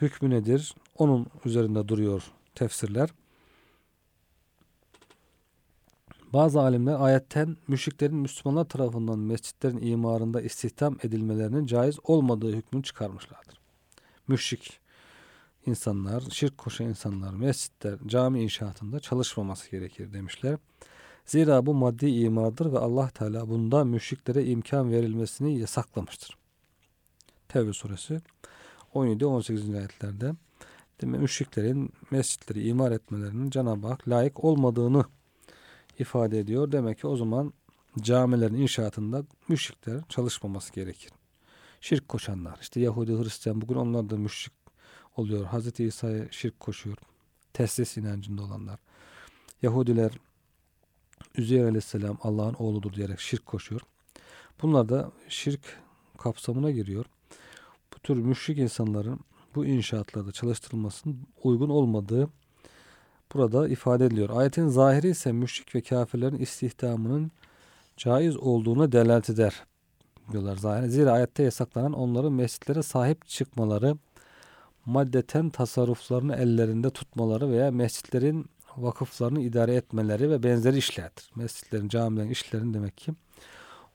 hükmü 0.00 0.30
nedir? 0.30 0.74
Onun 0.98 1.26
üzerinde 1.44 1.88
duruyor 1.88 2.22
tefsirler. 2.54 3.10
Bazı 6.32 6.60
alimler 6.60 6.96
ayetten 7.00 7.56
müşriklerin 7.68 8.16
Müslümanlar 8.16 8.64
tarafından 8.64 9.18
mescitlerin 9.18 9.82
imarında 9.82 10.40
istihdam 10.40 10.96
edilmelerinin 11.02 11.66
caiz 11.66 11.98
olmadığı 12.02 12.52
hükmünü 12.52 12.82
çıkarmışlardır. 12.82 13.60
Müşrik 14.28 14.80
insanlar, 15.66 16.22
şirk 16.30 16.58
koşan 16.58 16.86
insanlar 16.86 17.34
mescitler, 17.34 17.98
cami 18.06 18.42
inşaatında 18.42 19.00
çalışmaması 19.00 19.70
gerekir 19.70 20.12
demişler. 20.12 20.58
Zira 21.26 21.66
bu 21.66 21.74
maddi 21.74 22.06
imardır 22.06 22.72
ve 22.72 22.78
Allah 22.78 23.08
Teala 23.08 23.48
bunda 23.48 23.84
müşriklere 23.84 24.44
imkan 24.44 24.90
verilmesini 24.90 25.58
yasaklamıştır. 25.58 26.36
Tevbe 27.48 27.72
suresi 27.72 28.20
17-18. 28.94 29.78
ayetlerde 29.78 30.32
demek 31.00 31.20
müşriklerin 31.20 31.92
mescitleri 32.10 32.68
imar 32.68 32.92
etmelerinin 32.92 33.50
Cenab-ı 33.50 33.86
Hak 33.86 34.08
layık 34.08 34.44
olmadığını 34.44 35.04
ifade 35.98 36.38
ediyor. 36.38 36.72
Demek 36.72 36.98
ki 36.98 37.06
o 37.06 37.16
zaman 37.16 37.52
camilerin 38.00 38.54
inşaatında 38.54 39.24
müşrikler 39.48 40.00
çalışmaması 40.08 40.72
gerekir. 40.72 41.12
Şirk 41.80 42.08
koşanlar, 42.08 42.58
işte 42.60 42.80
Yahudi, 42.80 43.12
Hristiyan 43.12 43.60
bugün 43.60 43.74
onlar 43.74 44.10
da 44.10 44.16
müşrik 44.16 44.55
oluyor. 45.16 45.44
Hazreti 45.44 45.84
İsa'ya 45.84 46.24
şirk 46.30 46.60
koşuyor. 46.60 46.96
Teslis 47.52 47.96
inancında 47.96 48.42
olanlar. 48.42 48.80
Yahudiler 49.62 50.12
Üzeyir 51.36 51.64
aleyhisselam 51.64 52.18
Allah'ın 52.22 52.54
oğludur 52.54 52.92
diyerek 52.92 53.20
şirk 53.20 53.46
koşuyor. 53.46 53.80
Bunlar 54.62 54.88
da 54.88 55.12
şirk 55.28 55.60
kapsamına 56.18 56.70
giriyor. 56.70 57.04
Bu 57.94 57.98
tür 57.98 58.16
müşrik 58.16 58.58
insanların 58.58 59.20
bu 59.54 59.66
inşaatlarda 59.66 60.32
çalıştırılmasının 60.32 61.18
uygun 61.42 61.68
olmadığı 61.68 62.28
burada 63.34 63.68
ifade 63.68 64.06
ediliyor. 64.06 64.30
Ayetin 64.30 64.68
zahiri 64.68 65.08
ise 65.08 65.32
müşrik 65.32 65.74
ve 65.74 65.80
kafirlerin 65.80 66.38
istihdamının 66.38 67.30
caiz 67.96 68.36
olduğuna 68.36 68.92
delalet 68.92 69.30
eder 69.30 69.64
diyorlar 70.32 70.56
zahiri. 70.56 70.90
Zira 70.90 71.12
ayette 71.12 71.42
yasaklanan 71.42 71.92
onların 71.92 72.32
mescitlere 72.32 72.82
sahip 72.82 73.28
çıkmaları, 73.28 73.96
maddeten 74.86 75.50
tasarruflarını 75.50 76.36
ellerinde 76.36 76.90
tutmaları 76.90 77.50
veya 77.50 77.70
mescitlerin 77.70 78.46
vakıflarını 78.76 79.40
idare 79.40 79.74
etmeleri 79.74 80.30
ve 80.30 80.42
benzeri 80.42 80.78
işlerdir. 80.78 81.30
Mescitlerin, 81.34 81.88
camilerin 81.88 82.30
işlerin 82.30 82.74
demek 82.74 82.98
ki 82.98 83.12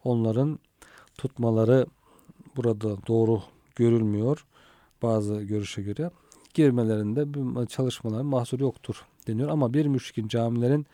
onların 0.04 0.60
tutmaları 1.18 1.86
burada 2.56 3.08
doğru 3.08 3.42
görülmüyor. 3.76 4.46
Bazı 5.02 5.42
görüşe 5.42 5.82
göre 5.82 6.12
girmelerinde 6.54 7.34
bir 7.34 7.66
çalışmaların 7.66 8.26
mahsuru 8.26 8.64
yoktur 8.64 9.06
deniyor. 9.28 9.50
Ama 9.50 9.74
bir 9.74 9.86
müşrikin 9.86 10.28
camilerin 10.28 10.86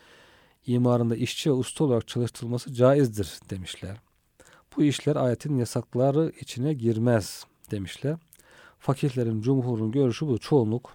imarında 0.66 1.16
işçi 1.16 1.50
ve 1.50 1.54
usta 1.54 1.84
olarak 1.84 2.08
çalıştırılması 2.08 2.74
caizdir 2.74 3.40
demişler. 3.50 3.98
Bu 4.78 4.84
işler 4.84 5.16
ayetin 5.16 5.58
yasakları 5.58 6.32
içine 6.42 6.74
girmez 6.74 7.46
demişler. 7.72 8.18
Fakihlerin, 8.88 9.42
cumhurun 9.42 9.92
görüşü 9.92 10.28
bu. 10.28 10.38
Çoğunluk 10.38 10.94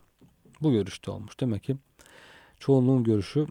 bu 0.63 0.73
görüşte 0.73 1.11
olmuş. 1.11 1.41
Demek 1.41 1.65
ki 1.65 1.77
çoğunluğun 2.59 3.05
görüşü 3.05 3.47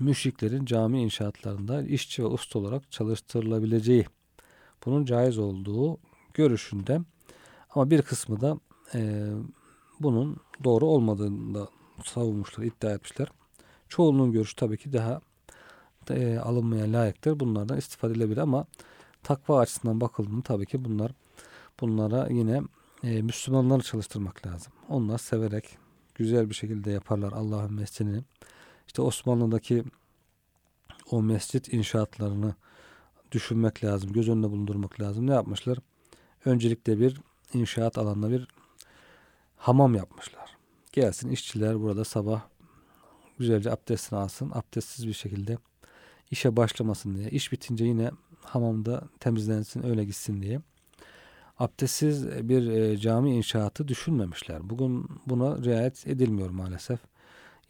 müşriklerin 0.00 0.64
cami 0.64 1.02
inşaatlarında 1.02 1.82
işçi 1.82 2.22
ve 2.22 2.26
usta 2.26 2.58
olarak 2.58 2.92
çalıştırılabileceği, 2.92 4.06
bunun 4.86 5.04
caiz 5.04 5.38
olduğu 5.38 5.98
görüşünde. 6.34 7.00
Ama 7.74 7.90
bir 7.90 8.02
kısmı 8.02 8.40
da 8.40 8.58
e, 8.94 9.30
bunun 10.00 10.36
doğru 10.64 10.86
olmadığını 10.86 11.54
da 11.54 11.68
savunmuşlar, 12.04 12.64
iddia 12.64 12.90
etmişler. 12.90 13.28
Çoğunluğun 13.88 14.32
görüşü 14.32 14.56
tabii 14.56 14.78
ki 14.78 14.92
daha 14.92 15.20
e, 16.10 16.38
alınmaya 16.38 16.92
layıktır. 16.92 17.40
Bunlardan 17.40 17.78
istifade 17.78 18.12
edilebilir 18.12 18.38
ama 18.38 18.66
takva 19.22 19.58
açısından 19.58 20.00
bakıldığında 20.00 20.42
tabii 20.42 20.66
ki 20.66 20.84
bunlar 20.84 21.12
bunlara 21.80 22.28
yine 22.30 22.62
e, 23.04 23.22
Müslümanları 23.22 23.82
çalıştırmak 23.82 24.46
lazım. 24.46 24.72
Onlar 24.88 25.18
severek 25.18 25.78
güzel 26.14 26.50
bir 26.50 26.54
şekilde 26.54 26.90
yaparlar 26.90 27.32
Allah'ın 27.32 27.74
mescidini. 27.74 28.22
İşte 28.86 29.02
Osmanlı'daki 29.02 29.84
o 31.10 31.22
mescit 31.22 31.72
inşaatlarını 31.72 32.54
düşünmek 33.32 33.84
lazım. 33.84 34.12
Göz 34.12 34.28
önünde 34.28 34.50
bulundurmak 34.50 35.00
lazım. 35.00 35.26
Ne 35.26 35.32
yapmışlar? 35.32 35.78
Öncelikle 36.44 37.00
bir 37.00 37.20
inşaat 37.54 37.98
alanında 37.98 38.30
bir 38.30 38.48
hamam 39.56 39.94
yapmışlar. 39.94 40.56
Gelsin 40.92 41.30
işçiler 41.30 41.80
burada 41.80 42.04
sabah 42.04 42.42
güzelce 43.38 43.70
abdestini 43.70 44.18
alsın. 44.18 44.50
Abdestsiz 44.54 45.06
bir 45.06 45.12
şekilde 45.12 45.58
işe 46.30 46.56
başlamasın 46.56 47.14
diye. 47.14 47.30
İş 47.30 47.52
bitince 47.52 47.84
yine 47.84 48.10
hamamda 48.40 49.08
temizlensin 49.20 49.86
öyle 49.86 50.04
gitsin 50.04 50.42
diye. 50.42 50.60
Abdestsiz 51.62 52.48
bir 52.48 52.66
e, 52.66 52.96
cami 52.96 53.36
inşaatı 53.36 53.88
düşünmemişler. 53.88 54.70
Bugün 54.70 55.06
buna 55.26 55.64
riayet 55.64 56.06
edilmiyor 56.06 56.50
maalesef. 56.50 57.00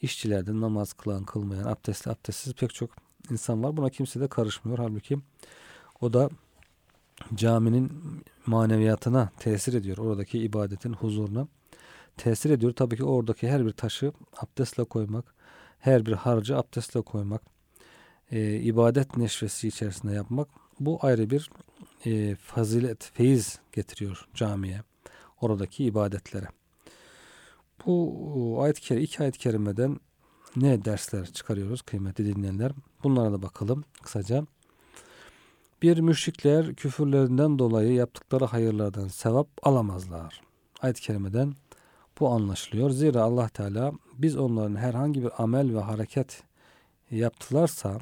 İşçilerde 0.03 0.61
namaz 0.61 0.93
kılan 0.93 1.25
kılmayan 1.25 1.65
abdestli 1.65 2.11
abdestsiz 2.11 2.55
pek 2.55 2.75
çok 2.75 2.91
insan 3.31 3.63
var. 3.63 3.77
Buna 3.77 3.91
kimse 3.91 4.21
de 4.21 4.29
karışmıyor. 4.29 4.79
Halbuki 4.79 5.19
o 6.01 6.13
da 6.13 6.31
caminin 7.35 7.93
maneviyatına 8.47 9.31
tesir 9.39 9.75
ediyor. 9.75 9.99
Oradaki 9.99 10.39
ibadetin 10.39 10.93
huzuruna 10.93 11.47
tesir 12.17 12.51
ediyor. 12.51 12.73
Tabii 12.73 12.97
ki 12.97 13.05
oradaki 13.05 13.49
her 13.49 13.67
bir 13.67 13.73
taşı 13.73 14.13
abdestle 14.37 14.85
koymak, 14.85 15.35
her 15.79 16.07
bir 16.07 16.13
harcı 16.13 16.57
abdestle 16.57 17.03
koymak, 17.03 17.43
e, 18.31 18.55
ibadet 18.55 19.17
neşvesi 19.17 19.69
içerisinde 19.69 20.13
yapmak 20.13 20.49
bu 20.81 20.99
ayrı 21.03 21.31
bir 21.31 21.51
e, 22.07 22.35
fazilet, 22.35 23.11
feyiz 23.15 23.59
getiriyor 23.73 24.29
camiye, 24.35 24.81
oradaki 25.41 25.85
ibadetlere. 25.85 26.47
Bu 27.87 28.59
ayet 28.63 28.81
kerime, 28.81 29.05
iki 29.05 29.23
ayet 29.23 29.39
kerimeden 29.39 30.01
ne 30.57 30.85
dersler 30.85 31.27
çıkarıyoruz 31.27 31.83
kıymetli 31.83 32.35
dinleyenler? 32.35 32.73
Bunlara 33.05 33.33
da 33.33 33.43
bakalım 33.43 33.85
kısaca. 34.03 34.47
Bir 35.83 35.99
müşrikler 35.99 36.75
küfürlerinden 36.75 37.59
dolayı 37.59 37.93
yaptıkları 37.93 38.45
hayırlardan 38.45 39.09
sevap 39.09 39.49
alamazlar. 39.63 40.41
Ayet-i 40.81 41.01
kerimeden 41.01 41.55
bu 42.21 42.29
anlaşılıyor. 42.29 42.91
Zira 42.91 43.23
Allah 43.23 43.49
Teala 43.49 43.93
biz 44.19 44.37
onların 44.37 44.77
herhangi 44.77 45.23
bir 45.23 45.43
amel 45.43 45.75
ve 45.75 45.81
hareket 45.81 46.43
yaptılarsa 47.11 47.99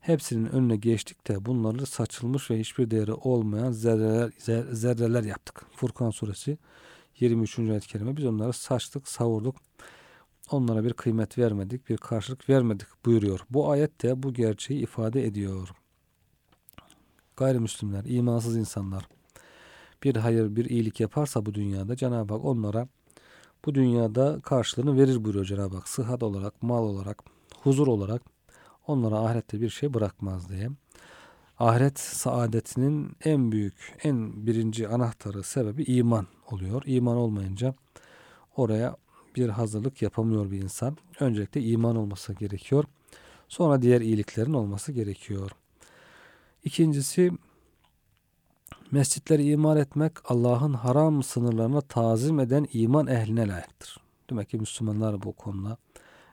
hepsinin 0.00 0.46
önüne 0.46 0.76
geçtik 0.76 1.28
de 1.28 1.44
bunları 1.44 1.86
saçılmış 1.86 2.50
ve 2.50 2.60
hiçbir 2.60 2.90
değeri 2.90 3.12
olmayan 3.12 3.72
zerreler, 3.72 4.30
zerreler 4.72 5.22
yaptık. 5.22 5.66
Furkan 5.76 6.10
suresi 6.10 6.58
23. 7.20 7.58
ayet 7.58 7.86
kerime 7.86 8.16
biz 8.16 8.24
onları 8.24 8.52
saçtık, 8.52 9.08
savurduk. 9.08 9.56
Onlara 10.50 10.84
bir 10.84 10.92
kıymet 10.92 11.38
vermedik, 11.38 11.88
bir 11.88 11.96
karşılık 11.96 12.48
vermedik 12.48 12.86
buyuruyor. 13.04 13.40
Bu 13.50 13.70
ayet 13.70 14.02
de 14.02 14.22
bu 14.22 14.34
gerçeği 14.34 14.82
ifade 14.82 15.26
ediyor. 15.26 15.68
Gayrimüslimler, 17.36 18.04
imansız 18.04 18.56
insanlar 18.56 19.08
bir 20.04 20.16
hayır, 20.16 20.56
bir 20.56 20.64
iyilik 20.64 21.00
yaparsa 21.00 21.46
bu 21.46 21.54
dünyada 21.54 21.96
Cenab-ı 21.96 22.34
Hak 22.34 22.44
onlara 22.44 22.88
bu 23.64 23.74
dünyada 23.74 24.40
karşılığını 24.40 24.96
verir 24.96 25.24
buyuruyor 25.24 25.44
Cenab-ı 25.44 25.76
Hak. 25.76 25.88
Sıhhat 25.88 26.22
olarak, 26.22 26.62
mal 26.62 26.82
olarak, 26.82 27.22
huzur 27.62 27.86
olarak 27.86 28.22
onlara 28.90 29.18
ahirette 29.18 29.60
bir 29.60 29.70
şey 29.70 29.94
bırakmaz 29.94 30.48
diye. 30.48 30.68
Ahiret 31.58 31.98
saadetinin 31.98 33.16
en 33.24 33.52
büyük, 33.52 33.98
en 34.02 34.46
birinci 34.46 34.88
anahtarı, 34.88 35.42
sebebi 35.42 35.82
iman 35.82 36.26
oluyor. 36.50 36.82
İman 36.86 37.16
olmayınca 37.16 37.74
oraya 38.56 38.96
bir 39.36 39.48
hazırlık 39.48 40.02
yapamıyor 40.02 40.50
bir 40.50 40.62
insan. 40.62 40.96
Öncelikle 41.20 41.62
iman 41.62 41.96
olması 41.96 42.32
gerekiyor. 42.32 42.84
Sonra 43.48 43.82
diğer 43.82 44.00
iyiliklerin 44.00 44.52
olması 44.52 44.92
gerekiyor. 44.92 45.50
İkincisi 46.64 47.30
mescitleri 48.90 49.50
imar 49.50 49.76
etmek 49.76 50.12
Allah'ın 50.24 50.72
haram 50.72 51.22
sınırlarına 51.22 51.80
tazim 51.80 52.40
eden 52.40 52.66
iman 52.72 53.06
ehline 53.06 53.48
layıktır. 53.48 53.96
Demek 54.30 54.50
ki 54.50 54.56
Müslümanlar 54.56 55.22
bu 55.22 55.32
konuda 55.32 55.76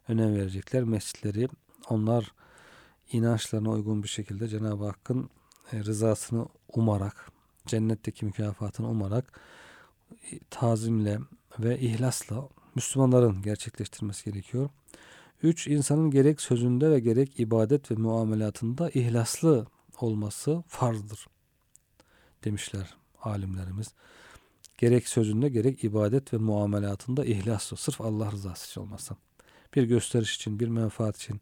önem 0.07 0.35
verecekler. 0.35 0.83
Mescitleri 0.83 1.47
onlar 1.89 2.31
inançlarına 3.11 3.69
uygun 3.69 4.03
bir 4.03 4.07
şekilde 4.07 4.47
Cenab-ı 4.47 4.85
Hakk'ın 4.85 5.29
e, 5.73 5.83
rızasını 5.83 6.47
umarak, 6.73 7.31
cennetteki 7.65 8.25
mükafatını 8.25 8.89
umarak 8.89 9.39
e, 10.31 10.39
tazimle 10.49 11.19
ve 11.59 11.79
ihlasla 11.79 12.49
Müslümanların 12.75 13.41
gerçekleştirmesi 13.41 14.31
gerekiyor. 14.31 14.69
Üç, 15.43 15.67
insanın 15.67 16.11
gerek 16.11 16.41
sözünde 16.41 16.89
ve 16.89 16.99
gerek 16.99 17.39
ibadet 17.39 17.91
ve 17.91 17.95
muamelatında 17.95 18.89
ihlaslı 18.89 19.65
olması 20.01 20.63
farzdır 20.67 21.27
demişler 22.43 22.97
alimlerimiz. 23.21 23.87
Gerek 24.77 25.07
sözünde 25.07 25.49
gerek 25.49 25.83
ibadet 25.83 26.33
ve 26.33 26.37
muamelatında 26.37 27.25
ihlaslı, 27.25 27.77
sırf 27.77 28.01
Allah 28.01 28.31
rızası 28.31 28.67
için 28.67 28.81
olmasa. 28.81 29.15
Bir 29.75 29.83
gösteriş 29.83 30.35
için, 30.35 30.59
bir 30.59 30.67
menfaat 30.67 31.17
için, 31.17 31.41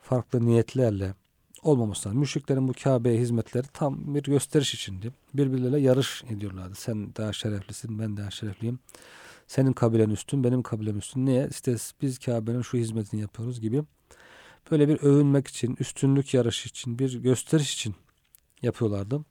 farklı 0.00 0.46
niyetlerle 0.46 1.14
olmaması 1.62 2.08
lazım. 2.08 2.20
Müşriklerin 2.20 2.68
bu 2.68 2.72
Kabe'ye 2.84 3.20
hizmetleri 3.20 3.66
tam 3.72 4.14
bir 4.14 4.22
gösteriş 4.22 4.74
içindi. 4.74 5.12
Birbirleriyle 5.34 5.80
yarış 5.80 6.24
ediyorlardı. 6.24 6.74
Sen 6.74 7.14
daha 7.16 7.32
şereflisin, 7.32 7.98
ben 7.98 8.16
daha 8.16 8.30
şerefliyim. 8.30 8.78
Senin 9.46 9.72
kabilen 9.72 10.10
üstün, 10.10 10.44
benim 10.44 10.62
kabilem 10.62 10.98
üstün. 10.98 11.26
Niye? 11.26 11.48
İşte 11.50 11.76
biz 12.02 12.18
Kabe'nin 12.18 12.62
şu 12.62 12.78
hizmetini 12.78 13.20
yapıyoruz 13.20 13.60
gibi. 13.60 13.82
Böyle 14.70 14.88
bir 14.88 15.00
övünmek 15.02 15.48
için, 15.48 15.76
üstünlük 15.80 16.34
yarışı 16.34 16.68
için, 16.68 16.98
bir 16.98 17.18
gösteriş 17.18 17.74
için 17.74 17.94
yapıyorlardı. 18.62 19.24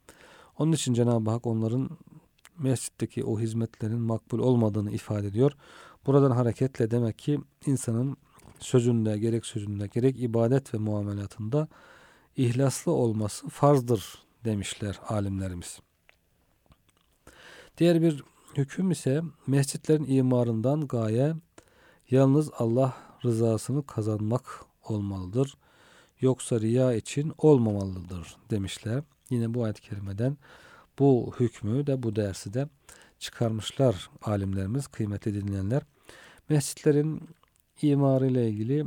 Onun 0.57 0.71
için 0.71 0.93
Cenab-ı 0.93 1.29
Hak 1.29 1.47
onların 1.47 1.89
mescitteki 2.57 3.23
o 3.23 3.39
hizmetlerin 3.39 3.99
makbul 3.99 4.39
olmadığını 4.39 4.91
ifade 4.91 5.27
ediyor. 5.27 5.51
Buradan 6.05 6.31
hareketle 6.31 6.91
demek 6.91 7.19
ki 7.19 7.39
insanın 7.65 8.17
sözünde, 8.59 9.17
gerek 9.17 9.45
sözünde, 9.45 9.87
gerek 9.87 10.19
ibadet 10.19 10.73
ve 10.73 10.77
muamelatında 10.77 11.67
ihlaslı 12.37 12.91
olması 12.91 13.49
farzdır 13.49 14.23
demişler 14.45 14.99
alimlerimiz. 15.07 15.79
Diğer 17.77 18.01
bir 18.01 18.23
hüküm 18.57 18.91
ise 18.91 19.21
mescitlerin 19.47 20.05
imarından 20.07 20.87
gaye 20.87 21.33
yalnız 22.09 22.49
Allah 22.57 22.97
rızasını 23.25 23.85
kazanmak 23.85 24.65
olmalıdır. 24.83 25.57
Yoksa 26.21 26.61
riya 26.61 26.93
için 26.93 27.33
olmamalıdır 27.37 28.37
demişler. 28.49 29.03
yine 29.29 29.53
bu 29.53 29.63
ayet-i 29.63 29.81
kerimeden 29.81 30.37
bu 30.99 31.33
hükmü 31.39 31.87
de 31.87 32.03
bu 32.03 32.15
dersi 32.15 32.53
de 32.53 32.69
çıkarmışlar 33.19 34.09
alimlerimiz, 34.21 34.87
kıymetli 34.87 35.33
dinleyenler. 35.33 35.81
Mescitlerin 36.49 37.29
imarı 37.83 38.27
ile 38.27 38.49
ilgili 38.49 38.85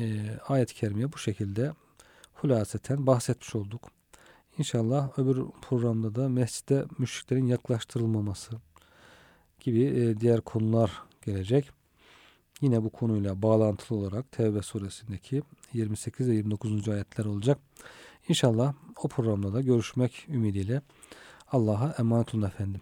e, 0.00 0.36
ayet-i 0.48 0.74
kerimeye 0.74 1.12
bu 1.12 1.18
şekilde 1.18 1.72
hulaseten 2.34 3.06
bahsetmiş 3.06 3.54
olduk. 3.54 3.90
İnşallah 4.58 5.18
öbür 5.18 5.44
programda 5.62 6.14
da 6.14 6.28
mescide 6.28 6.84
müşriklerin 6.98 7.46
yaklaştırılmaması 7.46 8.56
gibi 9.60 9.82
e, 9.84 10.20
diğer 10.20 10.40
konular 10.40 10.92
gelecek. 11.26 11.70
Yine 12.60 12.84
bu 12.84 12.90
konuyla 12.90 13.42
bağlantılı 13.42 13.98
olarak 13.98 14.32
Tevbe 14.32 14.62
suresindeki 14.62 15.42
28 15.72 16.28
ve 16.28 16.34
29. 16.34 16.88
ayetler 16.88 17.24
olacak. 17.24 17.58
İnşallah 18.28 18.74
o 19.02 19.08
programda 19.08 19.52
da 19.52 19.60
görüşmek 19.60 20.26
ümidiyle 20.28 20.82
Allah'a 21.52 21.94
emanet 21.98 22.34
olun 22.34 22.42
efendim. 22.42 22.80